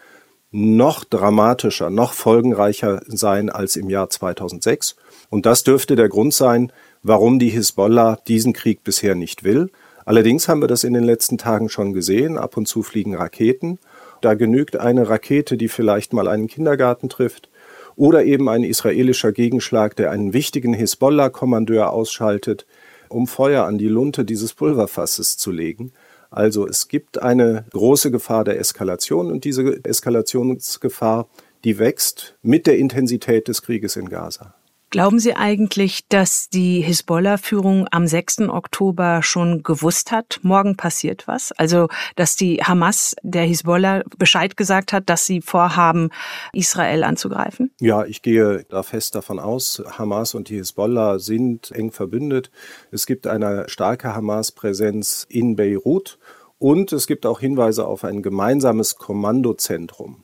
[0.50, 4.96] noch dramatischer, noch folgenreicher sein als im Jahr 2006.
[5.28, 9.70] Und das dürfte der Grund sein, warum die Hisbollah diesen Krieg bisher nicht will.
[10.04, 12.38] Allerdings haben wir das in den letzten Tagen schon gesehen.
[12.38, 13.78] Ab und zu fliegen Raketen.
[14.22, 17.50] Da genügt eine Rakete, die vielleicht mal einen Kindergarten trifft,
[17.96, 22.66] oder eben ein israelischer Gegenschlag, der einen wichtigen Hisbollah-Kommandeur ausschaltet,
[23.08, 25.92] um Feuer an die Lunte dieses Pulverfasses zu legen.
[26.30, 31.28] Also es gibt eine große Gefahr der Eskalation und diese Eskalationsgefahr,
[31.64, 34.54] die wächst mit der Intensität des Krieges in Gaza.
[34.90, 38.42] Glauben Sie eigentlich, dass die Hisbollah-Führung am 6.
[38.48, 41.50] Oktober schon gewusst hat, morgen passiert was?
[41.52, 46.10] Also, dass die Hamas der Hisbollah Bescheid gesagt hat, dass sie vorhaben,
[46.52, 47.72] Israel anzugreifen?
[47.80, 49.82] Ja, ich gehe da fest davon aus.
[49.98, 52.52] Hamas und die Hisbollah sind eng verbündet.
[52.92, 56.18] Es gibt eine starke Hamas-Präsenz in Beirut.
[56.58, 60.22] Und es gibt auch Hinweise auf ein gemeinsames Kommandozentrum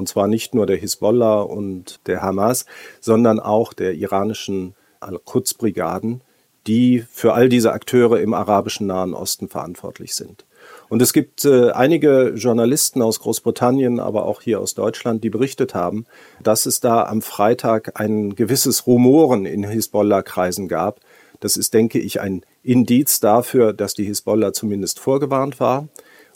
[0.00, 2.64] und zwar nicht nur der Hisbollah und der Hamas,
[3.00, 6.22] sondern auch der iranischen Al-Quds-Brigaden,
[6.66, 10.46] die für all diese Akteure im arabischen Nahen Osten verantwortlich sind.
[10.88, 15.74] Und es gibt äh, einige Journalisten aus Großbritannien, aber auch hier aus Deutschland, die berichtet
[15.74, 16.06] haben,
[16.42, 21.00] dass es da am Freitag ein gewisses Rumoren in Hisbollah-Kreisen gab.
[21.40, 25.88] Das ist, denke ich, ein Indiz dafür, dass die Hisbollah zumindest vorgewarnt war.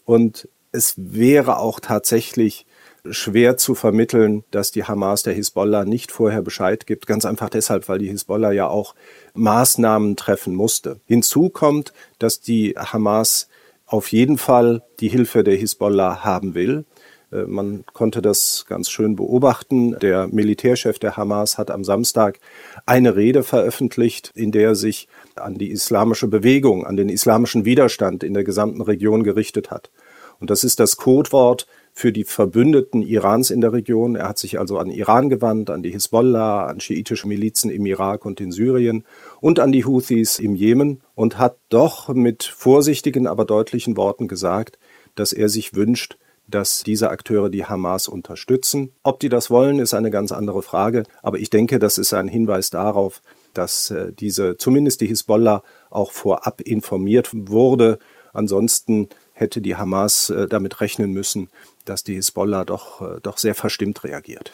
[0.05, 2.67] Und es wäre auch tatsächlich
[3.09, 7.07] schwer zu vermitteln, dass die Hamas der Hisbollah nicht vorher Bescheid gibt.
[7.07, 8.95] Ganz einfach deshalb, weil die Hisbollah ja auch
[9.35, 11.01] Maßnahmen treffen musste.
[11.07, 13.49] Hinzu kommt, dass die Hamas
[13.87, 16.85] auf jeden Fall die Hilfe der Hisbollah haben will.
[17.31, 19.99] Äh, man konnte das ganz schön beobachten.
[19.99, 22.39] Der Militärchef der Hamas hat am Samstag
[22.87, 28.25] eine Rede veröffentlicht, in der er sich an die islamische Bewegung, an den islamischen Widerstand
[28.25, 29.91] in der gesamten Region gerichtet hat.
[30.41, 34.17] Und das ist das Codewort für die Verbündeten Irans in der Region.
[34.17, 38.27] Er hat sich also an Iran gewandt, an die Hisbollah, an schiitische Milizen im Irak
[38.27, 39.05] und in Syrien
[39.41, 44.77] und an die Houthis im Jemen und hat doch mit vorsichtigen, aber deutlichen Worten gesagt,
[45.15, 46.19] dass er sich wünscht,
[46.49, 48.93] dass diese Akteure die Hamas unterstützen.
[49.05, 51.05] Ob die das wollen, ist eine ganz andere Frage.
[51.23, 53.23] Aber ich denke, das ist ein Hinweis darauf,
[53.55, 58.01] dass äh, diese, zumindest die Hisbollah, auch vorab informiert wurde.
[58.33, 61.49] Ansonsten hätte die Hamas äh, damit rechnen müssen,
[61.85, 64.53] dass die Hisbollah doch, äh, doch sehr verstimmt reagiert.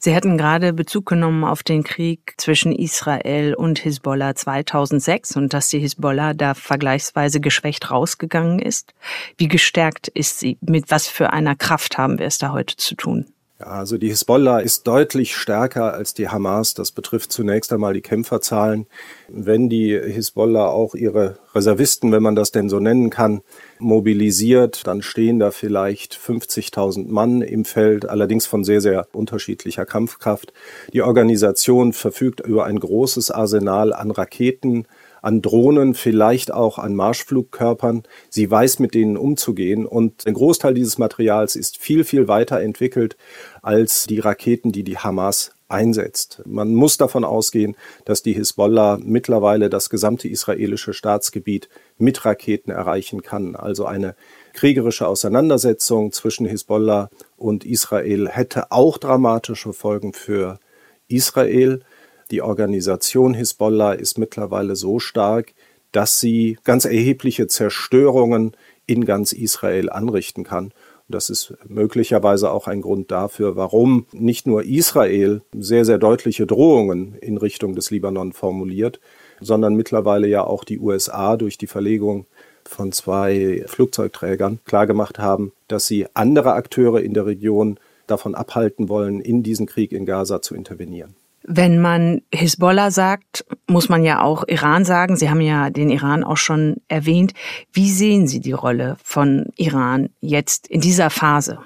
[0.00, 5.70] Sie hätten gerade Bezug genommen auf den Krieg zwischen Israel und Hisbollah 2006 und dass
[5.70, 8.94] die Hisbollah da vergleichsweise geschwächt rausgegangen ist.
[9.38, 10.56] Wie gestärkt ist sie?
[10.60, 13.26] Mit was für einer Kraft haben wir es da heute zu tun?
[13.60, 16.74] Ja, also die Hisbollah ist deutlich stärker als die Hamas.
[16.74, 18.86] Das betrifft zunächst einmal die Kämpferzahlen.
[19.26, 23.40] Wenn die Hisbollah auch ihre Reservisten, wenn man das denn so nennen kann,
[23.80, 30.52] mobilisiert, dann stehen da vielleicht 50.000 Mann im Feld, allerdings von sehr, sehr unterschiedlicher Kampfkraft.
[30.92, 34.86] Die Organisation verfügt über ein großes Arsenal an Raketen,
[35.22, 38.04] an Drohnen, vielleicht auch an Marschflugkörpern.
[38.30, 39.86] Sie weiß, mit denen umzugehen.
[39.86, 43.16] Und ein Großteil dieses Materials ist viel, viel weiter entwickelt
[43.62, 46.42] als die Raketen, die die Hamas einsetzt.
[46.46, 53.22] Man muss davon ausgehen, dass die Hisbollah mittlerweile das gesamte israelische Staatsgebiet mit Raketen erreichen
[53.22, 53.54] kann.
[53.54, 54.14] Also eine
[54.54, 60.58] kriegerische Auseinandersetzung zwischen Hisbollah und Israel hätte auch dramatische Folgen für
[61.06, 61.82] Israel.
[62.30, 65.54] Die Organisation Hisbollah ist mittlerweile so stark,
[65.92, 68.52] dass sie ganz erhebliche Zerstörungen
[68.86, 70.72] in ganz Israel anrichten kann.
[71.08, 77.14] Das ist möglicherweise auch ein Grund dafür, warum nicht nur Israel sehr, sehr deutliche Drohungen
[77.22, 79.00] in Richtung des Libanon formuliert,
[79.40, 82.26] sondern mittlerweile ja auch die USA durch die Verlegung
[82.64, 89.20] von zwei Flugzeugträgern klargemacht haben, dass sie andere Akteure in der Region davon abhalten wollen,
[89.22, 91.14] in diesen Krieg in Gaza zu intervenieren.
[91.50, 95.16] Wenn man Hisbollah sagt, muss man ja auch Iran sagen.
[95.16, 97.32] Sie haben ja den Iran auch schon erwähnt.
[97.72, 101.58] Wie sehen Sie die Rolle von Iran jetzt in dieser Phase?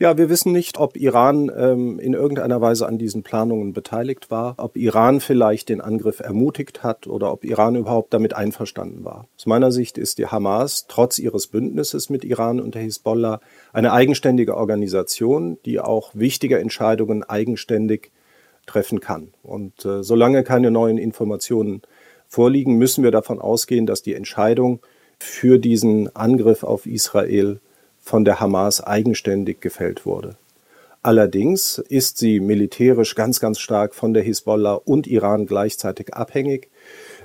[0.00, 4.54] Ja, wir wissen nicht, ob Iran ähm, in irgendeiner Weise an diesen Planungen beteiligt war,
[4.56, 9.26] ob Iran vielleicht den Angriff ermutigt hat oder ob Iran überhaupt damit einverstanden war.
[9.36, 13.40] Aus meiner Sicht ist die Hamas trotz ihres Bündnisses mit Iran und der Hisbollah
[13.74, 18.12] eine eigenständige Organisation, die auch wichtige Entscheidungen eigenständig
[18.68, 19.28] treffen kann.
[19.42, 21.82] Und äh, solange keine neuen Informationen
[22.28, 24.80] vorliegen, müssen wir davon ausgehen, dass die Entscheidung
[25.18, 27.60] für diesen Angriff auf Israel
[28.00, 30.36] von der Hamas eigenständig gefällt wurde.
[31.02, 36.68] Allerdings ist sie militärisch ganz, ganz stark von der Hisbollah und Iran gleichzeitig abhängig.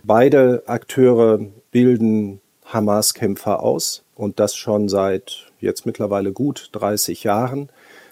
[0.04, 1.40] Beide Akteure
[1.72, 7.70] bilden Hamas-Kämpfer aus und das schon seit jetzt mittlerweile gut 30 Jahren.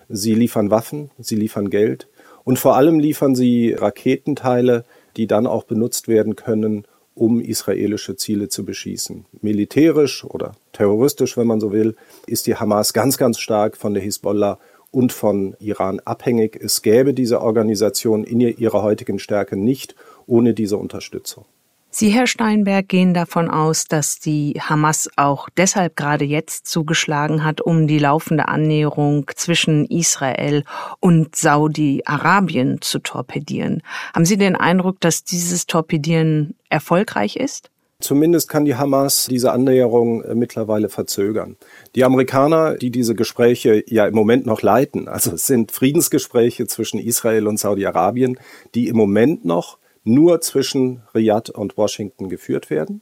[0.09, 2.07] Sie liefern Waffen, sie liefern Geld
[2.44, 4.86] und vor allem liefern sie Raketenteile,
[5.18, 9.26] die dann auch benutzt werden können, um israelische Ziele zu beschießen.
[9.42, 14.02] Militärisch oder terroristisch, wenn man so will, ist die Hamas ganz, ganz stark von der
[14.04, 14.60] Hisbollah
[14.92, 16.58] und von Iran abhängig.
[16.62, 19.96] Es gäbe diese Organisation in ihrer heutigen Stärke nicht
[20.28, 21.46] ohne diese Unterstützung.
[21.94, 27.60] Sie, Herr Steinberg, gehen davon aus, dass die Hamas auch deshalb gerade jetzt zugeschlagen hat,
[27.60, 30.64] um die laufende Annäherung zwischen Israel
[31.02, 33.84] und Saudi-Arabien zu torpedieren.
[34.16, 37.70] Haben Sie den Eindruck, dass dieses Torpedieren erfolgreich ist?
[38.00, 41.58] Zumindest kann die Hamas diese Annäherung äh, mittlerweile verzögern.
[41.94, 47.00] Die Amerikaner, die diese Gespräche ja im Moment noch leiten, also es sind Friedensgespräche zwischen
[47.00, 48.39] Israel und Saudi-Arabien,
[48.76, 53.02] die im Moment noch nur zwischen Riyadh und Washington geführt werden.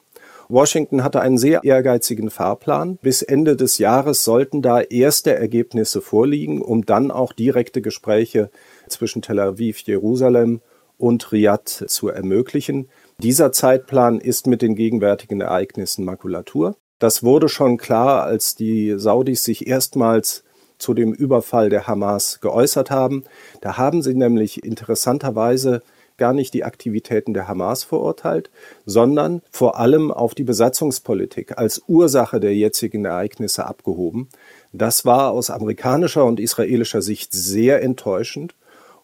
[0.50, 2.98] Washington hatte einen sehr ehrgeizigen Fahrplan.
[2.98, 8.50] Bis Ende des Jahres sollten da erste Ergebnisse vorliegen, um dann auch direkte Gespräche
[8.88, 10.62] zwischen Tel Aviv, Jerusalem
[10.98, 12.90] und Riyadh zu ermöglichen.
[13.20, 16.76] Dieser Zeitplan ist mit den gegenwärtigen Ereignissen Makulatur.
[16.98, 20.44] Das wurde schon klar, als die Saudis sich erstmals
[20.80, 23.24] zu dem Überfall der Hamas geäußert haben.
[23.62, 25.82] Da haben sie nämlich interessanterweise
[26.20, 28.52] gar nicht die Aktivitäten der Hamas verurteilt,
[28.86, 34.30] sondern vor allem auf die Besatzungspolitik als Ursache der jetzigen Ereignisse abgehoben.
[34.72, 38.54] Das war aus amerikanischer und israelischer Sicht sehr enttäuschend.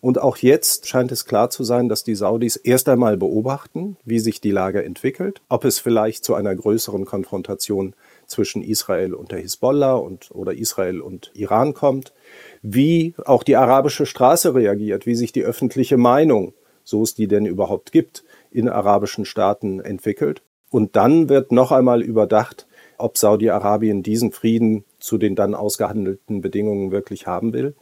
[0.06, 4.20] Und auch jetzt scheint es klar zu sein, dass die Saudis erst einmal beobachten, wie
[4.20, 7.96] sich die Lage entwickelt, ob es vielleicht zu einer größeren Konfrontation
[8.28, 12.14] zwischen Israel und der Hisbollah und, oder Israel und Iran kommt,
[12.62, 16.54] wie auch die arabische Straße reagiert, wie sich die öffentliche Meinung,
[16.86, 20.42] so es die denn überhaupt gibt, in arabischen Staaten entwickelt.
[20.72, 22.68] Und dann wird noch einmal überdacht,
[22.98, 27.76] ob Saudi-Arabien diesen Frieden zu den dann ausgehandelten Bedingungen wirklich haben will.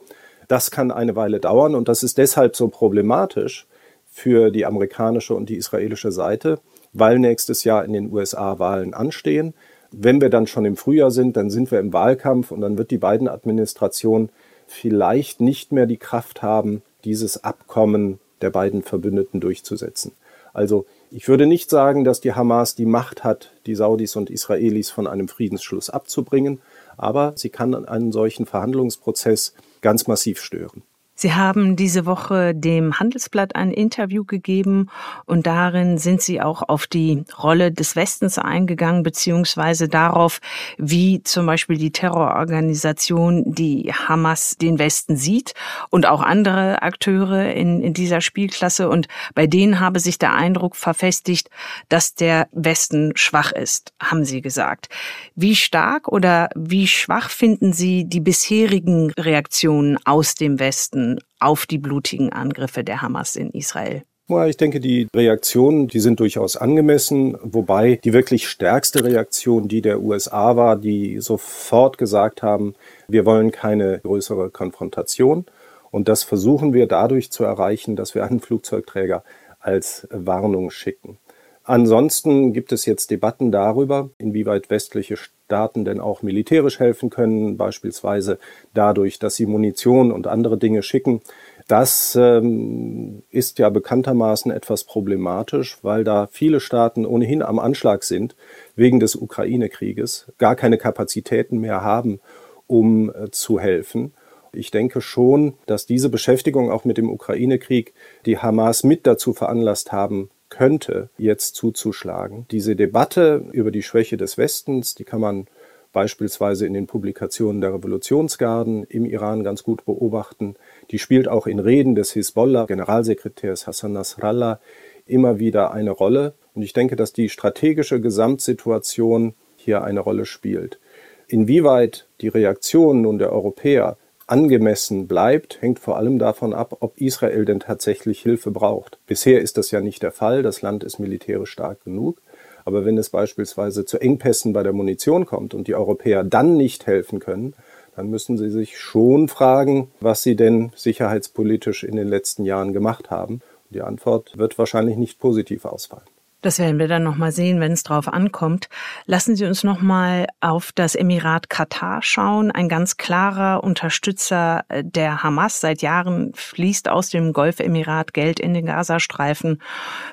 [0.47, 3.67] Das kann eine Weile dauern und das ist deshalb so problematisch
[4.07, 6.59] für die amerikanische und die israelische Seite,
[6.93, 9.53] weil nächstes Jahr in den USA Wahlen anstehen.
[9.91, 12.91] Wenn wir dann schon im Frühjahr sind, dann sind wir im Wahlkampf und dann wird
[12.91, 14.29] die beiden Administration
[14.67, 20.11] vielleicht nicht mehr die Kraft haben, dieses Abkommen der beiden Verbündeten durchzusetzen.
[20.53, 24.91] Also ich würde nicht sagen, dass die Hamas die Macht hat, die Saudis und Israelis
[24.91, 26.61] von einem Friedensschluss abzubringen,
[26.95, 30.83] aber sie kann einen solchen Verhandlungsprozess ganz massiv stören.
[31.15, 34.89] Sie haben diese Woche dem Handelsblatt ein Interview gegeben
[35.25, 40.39] und darin sind Sie auch auf die Rolle des Westens eingegangen, beziehungsweise darauf,
[40.77, 45.53] wie zum Beispiel die Terrororganisation, die Hamas den Westen sieht
[45.91, 48.89] und auch andere Akteure in, in dieser Spielklasse.
[48.89, 51.49] Und bei denen habe sich der Eindruck verfestigt,
[51.89, 54.89] dass der Westen schwach ist, haben Sie gesagt.
[55.35, 61.02] Wie stark oder wie schwach finden Sie die bisherigen Reaktionen aus dem Westen?
[61.03, 64.03] Antworten auf die blutigen Angriffe der Hamas in Israel?
[64.47, 70.01] Ich denke, die Reaktionen, die sind durchaus angemessen, wobei die wirklich stärkste Reaktion die der
[70.01, 72.73] USA war, die sofort gesagt haben,
[73.07, 75.45] wir wollen keine größere Konfrontation.
[75.91, 79.23] Und das versuchen wir dadurch zu erreichen, dass wir einen Flugzeugträger
[79.59, 81.17] als Warnung schicken.
[81.65, 88.37] Ansonsten gibt es jetzt Debatten darüber, inwieweit westliche Staaten denn auch militärisch helfen können, beispielsweise
[88.73, 91.21] dadurch, dass sie Munition und andere Dinge schicken.
[91.69, 98.35] Das ähm, ist ja bekanntermaßen etwas problematisch, weil da viele Staaten ohnehin am Anschlag sind
[98.75, 102.19] wegen des Ukraine-Krieges, gar keine Kapazitäten mehr haben,
[102.67, 104.13] um äh, zu helfen.
[104.51, 107.93] Ich denke schon, dass diese Beschäftigung auch mit dem Ukraine-Krieg
[108.25, 112.45] die Hamas mit dazu veranlasst haben könnte, jetzt zuzuschlagen.
[112.51, 115.47] Diese Debatte über die Schwäche des Westens, die kann man
[115.91, 120.55] beispielsweise in den Publikationen der Revolutionsgarden im Iran ganz gut beobachten.
[120.91, 124.59] Die spielt auch in Reden des Hisbollah-Generalsekretärs Hassan Nasrallah
[125.07, 126.35] immer wieder eine Rolle.
[126.53, 130.79] Und ich denke, dass die strategische Gesamtsituation hier eine Rolle spielt.
[131.27, 133.97] Inwieweit die Reaktion nun der Europäer
[134.27, 138.97] angemessen bleibt, hängt vor allem davon ab, ob Israel denn tatsächlich Hilfe braucht.
[139.07, 140.43] Bisher ist das ja nicht der Fall.
[140.43, 142.21] Das Land ist militärisch stark genug.
[142.65, 146.87] Aber wenn es beispielsweise zu Engpässen bei der Munition kommt und die Europäer dann nicht
[146.87, 147.55] helfen können,
[147.95, 153.11] dann müssen sie sich schon fragen, was sie denn sicherheitspolitisch in den letzten Jahren gemacht
[153.11, 153.41] haben.
[153.69, 156.12] Die Antwort wird wahrscheinlich nicht positiv ausfallen.
[156.43, 158.67] Das werden wir dann nochmal sehen, wenn es drauf ankommt.
[159.05, 162.51] Lassen Sie uns nochmal auf das Emirat Katar schauen.
[162.51, 165.61] Ein ganz klarer Unterstützer äh, der Hamas.
[165.61, 169.61] Seit Jahren fließt aus dem Golfemirat Geld in den Gazastreifen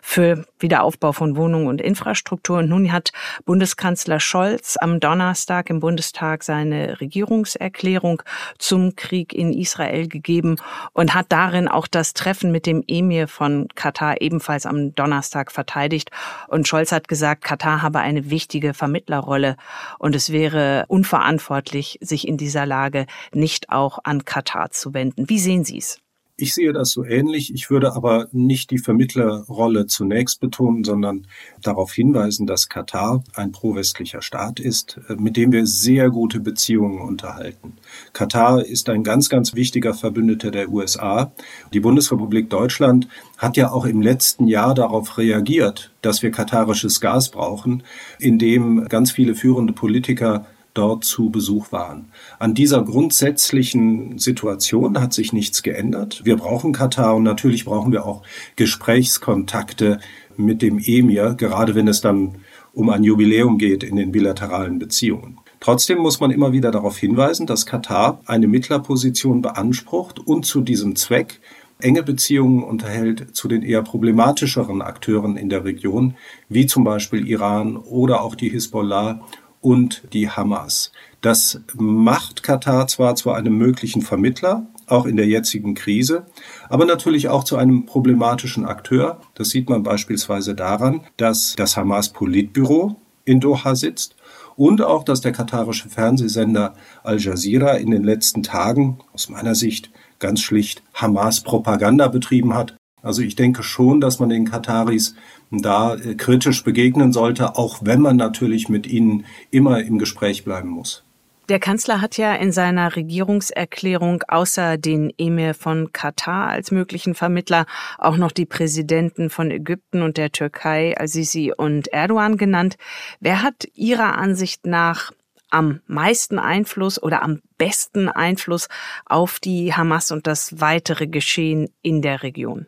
[0.03, 2.59] für Wiederaufbau von Wohnungen und Infrastruktur.
[2.59, 3.11] Und nun hat
[3.45, 8.23] Bundeskanzler Scholz am Donnerstag im Bundestag seine Regierungserklärung
[8.57, 10.59] zum Krieg in Israel gegeben
[10.93, 16.13] und hat darin auch das Treffen mit dem Emir von Katar ebenfalls am Donnerstag verteidigt.
[16.49, 19.57] Und Scholz hat gesagt, Katar habe eine wichtige Vermittlerrolle
[19.99, 25.29] und es wäre unverantwortlich, sich in dieser Lage nicht auch an Katar zu wenden.
[25.29, 25.99] Wie sehen Sie es?
[26.41, 27.53] Ich sehe das so ähnlich.
[27.53, 31.27] Ich würde aber nicht die Vermittlerrolle zunächst betonen, sondern
[31.63, 37.03] darauf hinweisen, dass Katar ein pro-westlicher Staat ist, äh, mit dem wir sehr gute Beziehungen
[37.03, 37.75] unterhalten.
[38.15, 41.31] Katar ist ein ganz, ganz wichtiger Verbündeter der USA.
[41.75, 47.29] Die Bundesrepublik Deutschland hat ja auch im letzten Jahr darauf reagiert, dass wir katarisches Gas
[47.29, 47.83] brauchen,
[48.19, 52.07] indem ganz viele führende Politiker dort zu Besuch waren.
[52.39, 56.23] An dieser grundsätzlichen Situation hat sich nichts geändert.
[56.25, 58.23] Wir brauchen Katar und natürlich brauchen wir auch
[58.57, 60.01] Gesprächskontakte
[60.37, 62.37] mit dem Emir, gerade wenn es dann
[62.73, 65.39] um ein Jubiläum geht in den bilateralen Beziehungen.
[65.59, 70.97] Trotzdem muss man immer wieder darauf hinweisen, dass Katar eine Mittlerposition beansprucht und zu diesem
[70.97, 71.41] Zweck
[71.81, 76.15] enge Beziehungen unterhält zu den eher problematischeren Akteuren in der Region,
[76.49, 79.21] wie zum Beispiel Iran oder auch die Hisbollah
[79.61, 80.93] und die Hamas.
[81.21, 86.27] Das macht Katar zwar zu einem möglichen Vermittler, auch in der jetzigen Krise,
[86.69, 89.21] aber natürlich auch zu einem problematischen Akteur.
[89.35, 94.17] Das sieht man beispielsweise daran, dass das Hamas-Politbüro in Doha sitzt
[94.57, 99.91] und auch, dass der katarische Fernsehsender Al Jazeera in den letzten Tagen aus meiner Sicht
[100.19, 102.77] ganz schlicht Hamas-Propaganda betrieben hat.
[103.03, 105.15] Also ich denke schon, dass man den Kataris
[105.51, 110.69] da äh, kritisch begegnen sollte, auch wenn man natürlich mit ihnen immer im Gespräch bleiben
[110.69, 111.05] muss.
[111.51, 117.67] Der Kanzler hat ja in seiner Regierungserklärung außer den Emir von Katar als möglichen Vermittler
[117.99, 122.77] auch noch die Präsidenten von Ägypten und der Türkei, Al-Sisi und Erdogan genannt.
[123.19, 125.11] Wer hat Ihrer Ansicht nach
[125.51, 128.69] am meisten Einfluss oder am besten Einfluss
[129.05, 132.67] auf die Hamas und das weitere Geschehen in der Region?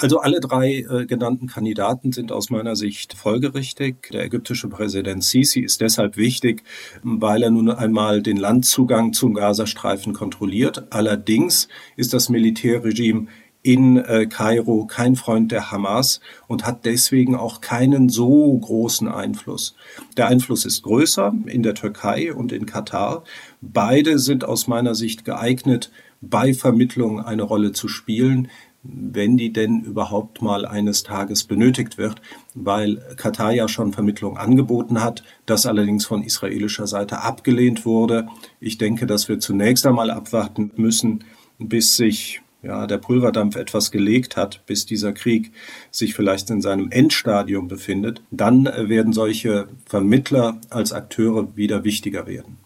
[0.00, 4.08] Also alle drei äh, genannten Kandidaten sind aus meiner Sicht folgerichtig.
[4.10, 6.62] Der ägyptische Präsident Sisi ist deshalb wichtig,
[7.02, 10.86] weil er nun einmal den Landzugang zum Gazastreifen kontrolliert.
[10.88, 13.26] Allerdings ist das Militärregime
[13.62, 19.76] in äh, Kairo kein Freund der Hamas und hat deswegen auch keinen so großen Einfluss.
[20.16, 23.22] Der Einfluss ist größer in der Türkei und in Katar.
[23.60, 25.90] Beide sind aus meiner Sicht geeignet,
[26.22, 28.48] bei Vermittlung eine Rolle zu spielen
[28.82, 32.22] wenn die denn überhaupt mal eines Tages benötigt wird,
[32.54, 38.28] weil Katar ja schon Vermittlung angeboten hat, das allerdings von israelischer Seite abgelehnt wurde.
[38.58, 41.24] Ich denke, dass wir zunächst einmal abwarten müssen,
[41.58, 45.52] bis sich ja, der Pulverdampf etwas gelegt hat, bis dieser Krieg
[45.90, 52.58] sich vielleicht in seinem Endstadium befindet, dann werden solche Vermittler als Akteure wieder wichtiger werden.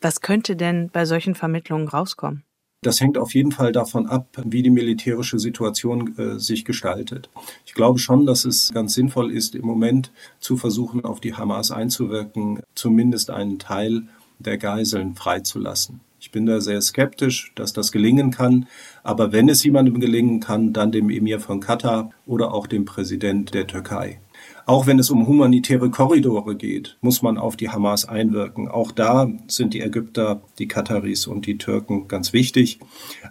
[0.00, 2.44] Was könnte denn bei solchen Vermittlungen rauskommen?
[2.84, 7.30] Das hängt auf jeden Fall davon ab, wie die militärische Situation äh, sich gestaltet.
[7.64, 10.10] Ich glaube schon, dass es ganz sinnvoll ist, im Moment
[10.40, 14.02] zu versuchen, auf die Hamas einzuwirken, zumindest einen Teil
[14.40, 16.00] der Geiseln freizulassen.
[16.18, 18.66] Ich bin da sehr skeptisch, dass das gelingen kann.
[19.04, 23.54] Aber wenn es jemandem gelingen kann, dann dem Emir von Katar oder auch dem Präsident
[23.54, 24.20] der Türkei.
[24.64, 28.68] Auch wenn es um humanitäre Korridore geht, muss man auf die Hamas einwirken.
[28.68, 32.78] Auch da sind die Ägypter, die Kataris und die Türken ganz wichtig.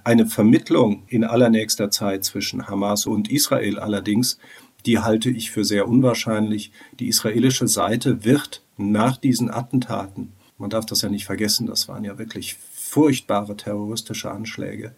[0.04, 4.40] Eine Vermittlung in allernächster Zeit zwischen Hamas und Israel allerdings,
[4.86, 6.72] die halte ich für sehr unwahrscheinlich.
[7.00, 12.04] Die israelische Seite wird nach diesen Attentaten, man darf das ja nicht vergessen, das waren
[12.04, 12.56] ja wirklich
[12.92, 14.94] furchtbare terroristische Anschläge,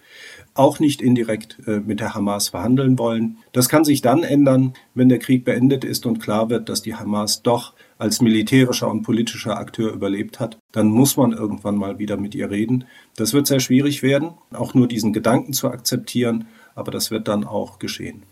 [0.56, 3.38] auch nicht indirekt äh, mit der Hamas verhandeln wollen.
[3.52, 6.96] Das kann sich dann ändern, wenn der Krieg beendet ist und klar wird, dass die
[6.96, 10.58] Hamas doch als militärischer und politischer Akteur überlebt hat.
[10.72, 12.86] Dann muss man irgendwann mal wieder mit ihr reden.
[13.16, 17.44] Das wird sehr schwierig werden, auch nur diesen Gedanken zu akzeptieren, aber das wird dann
[17.44, 18.24] auch geschehen.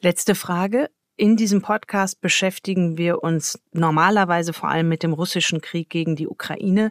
[0.00, 0.88] Letzte Frage.
[1.18, 6.26] In diesem Podcast beschäftigen wir uns normalerweise vor allem mit dem russischen Krieg gegen die
[6.26, 6.90] Ukraine.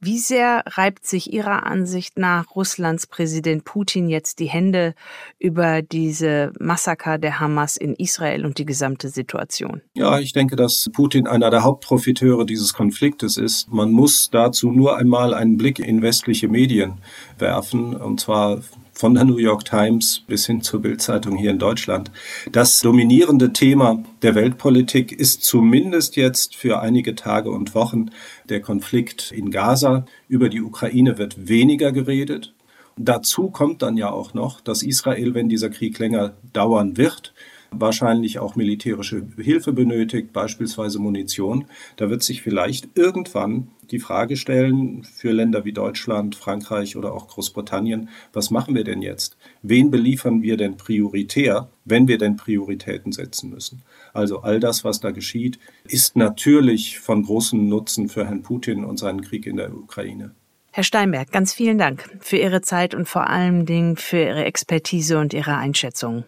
[0.00, 4.94] Wie sehr reibt sich Ihrer Ansicht nach Russlands Präsident Putin jetzt die Hände
[5.38, 9.82] über diese Massaker der Hamas in Israel und die gesamte Situation?
[9.92, 13.70] Ja, ich denke, dass Putin einer der Hauptprofiteure dieses Konfliktes ist.
[13.70, 17.02] Man muss dazu nur einmal einen Blick in westliche Medien
[17.36, 18.62] werfen, und zwar
[18.98, 22.10] von der New York Times bis hin zur Bildzeitung hier in Deutschland.
[22.50, 28.10] Das dominierende Thema der Weltpolitik ist zumindest jetzt für einige Tage und Wochen
[28.48, 30.04] der Konflikt in Gaza.
[30.28, 32.54] Über die Ukraine wird weniger geredet.
[32.96, 37.32] Dazu kommt dann ja auch noch, dass Israel, wenn dieser Krieg länger dauern wird,
[37.70, 41.66] wahrscheinlich auch militärische Hilfe benötigt, beispielsweise Munition.
[41.96, 47.28] Da wird sich vielleicht irgendwann die Frage stellen für Länder wie Deutschland, Frankreich oder auch
[47.28, 49.36] Großbritannien, was machen wir denn jetzt?
[49.62, 53.82] Wen beliefern wir denn prioritär, wenn wir denn Prioritäten setzen müssen?
[54.12, 58.98] Also all das, was da geschieht, ist natürlich von großem Nutzen für Herrn Putin und
[58.98, 60.34] seinen Krieg in der Ukraine.
[60.70, 65.18] Herr Steinberg, ganz vielen Dank für Ihre Zeit und vor allen Dingen für Ihre Expertise
[65.18, 66.24] und Ihre Einschätzung.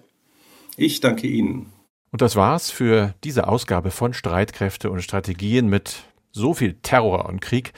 [0.76, 1.72] Ich danke Ihnen.
[2.12, 6.02] Und das war's für diese Ausgabe von Streitkräfte und Strategien mit
[6.32, 7.72] so viel Terror und Krieg,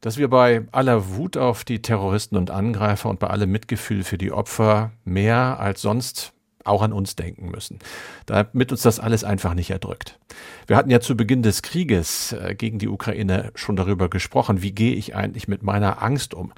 [0.00, 4.18] dass wir bei aller Wut auf die Terroristen und Angreifer und bei allem Mitgefühl für
[4.18, 6.32] die Opfer mehr als sonst
[6.64, 7.78] auch an uns denken müssen,
[8.26, 10.18] damit uns das alles einfach nicht erdrückt.
[10.66, 14.72] Wir hatten ja zu Beginn des Krieges äh, gegen die Ukraine schon darüber gesprochen, wie
[14.72, 16.52] gehe ich eigentlich mit meiner Angst um?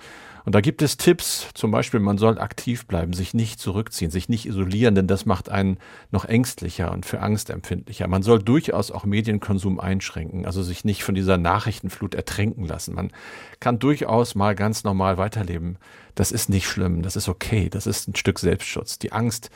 [0.44, 4.28] Und da gibt es Tipps, zum Beispiel, man soll aktiv bleiben, sich nicht zurückziehen, sich
[4.28, 5.78] nicht isolieren, denn das macht einen
[6.10, 8.08] noch ängstlicher und für Angst empfindlicher.
[8.08, 12.94] Man soll durchaus auch Medienkonsum einschränken, also sich nicht von dieser Nachrichtenflut ertränken lassen.
[12.94, 13.12] Man
[13.60, 15.78] kann durchaus mal ganz normal weiterleben.
[16.14, 18.98] Das ist nicht schlimm, das ist okay, das ist ein Stück Selbstschutz.
[18.98, 19.50] Die Angst,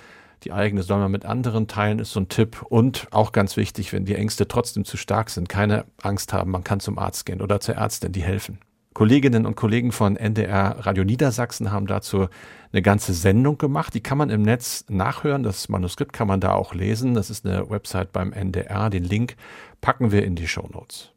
[0.44, 2.62] die eigene soll man mit anderen teilen, ist so ein Tipp.
[2.62, 6.64] Und auch ganz wichtig, wenn die Ängste trotzdem zu stark sind, keine Angst haben, man
[6.64, 8.58] kann zum Arzt gehen oder zur Ärztin, die helfen.
[8.96, 12.28] Kolleginnen und Kollegen von NDR Radio Niedersachsen haben dazu
[12.72, 13.92] eine ganze Sendung gemacht.
[13.92, 15.42] Die kann man im Netz nachhören.
[15.42, 17.12] Das Manuskript kann man da auch lesen.
[17.12, 18.88] Das ist eine Website beim NDR.
[18.88, 19.36] Den Link
[19.82, 21.12] packen wir in die Show Notes.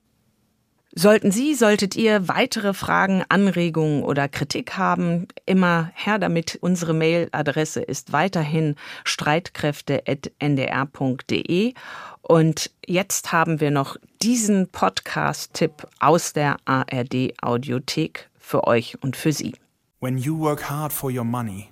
[0.95, 6.57] Sollten Sie, solltet ihr weitere Fragen, Anregungen oder Kritik haben, immer her damit.
[6.61, 11.73] Unsere Mailadresse ist weiterhin streitkräfte.ndr.de.
[12.21, 19.31] Und jetzt haben wir noch diesen Podcast-Tipp aus der ARD Audiothek für euch und für
[19.31, 19.53] Sie.
[19.99, 21.69] When you work hard for your money,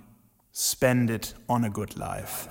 [0.58, 2.48] spend it on a good life.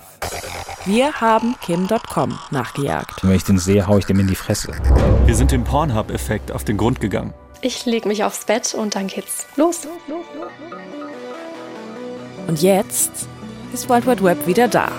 [0.86, 3.22] Wir haben Kim.com nachgejagt.
[3.22, 4.72] Wenn ich den sehe, hau ich dem in die Fresse.
[5.26, 7.34] Wir sind dem Pornhub-Effekt auf den Grund gegangen.
[7.60, 9.86] Ich leg mich aufs Bett und dann geht's los.
[12.46, 13.28] Und jetzt
[13.74, 14.90] ist World Wide Web wieder da.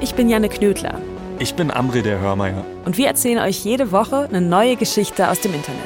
[0.00, 0.98] Ich bin Janne Knödler.
[1.38, 2.64] Ich bin Amri der Hörmeier.
[2.86, 5.80] Und wir erzählen euch jede Woche eine neue Geschichte aus dem Internet.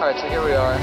[0.00, 0.78] Alright, so here we are.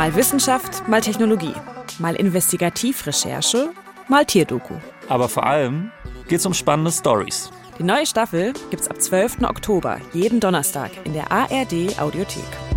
[0.00, 1.52] Mal Wissenschaft, mal Technologie,
[1.98, 3.68] mal Investigativrecherche,
[4.08, 4.76] mal Tierdoku.
[5.10, 5.92] Aber vor allem
[6.26, 7.50] geht's um spannende Stories.
[7.78, 9.42] Die neue Staffel gibt's ab 12.
[9.42, 12.69] Oktober jeden Donnerstag in der ARD Audiothek.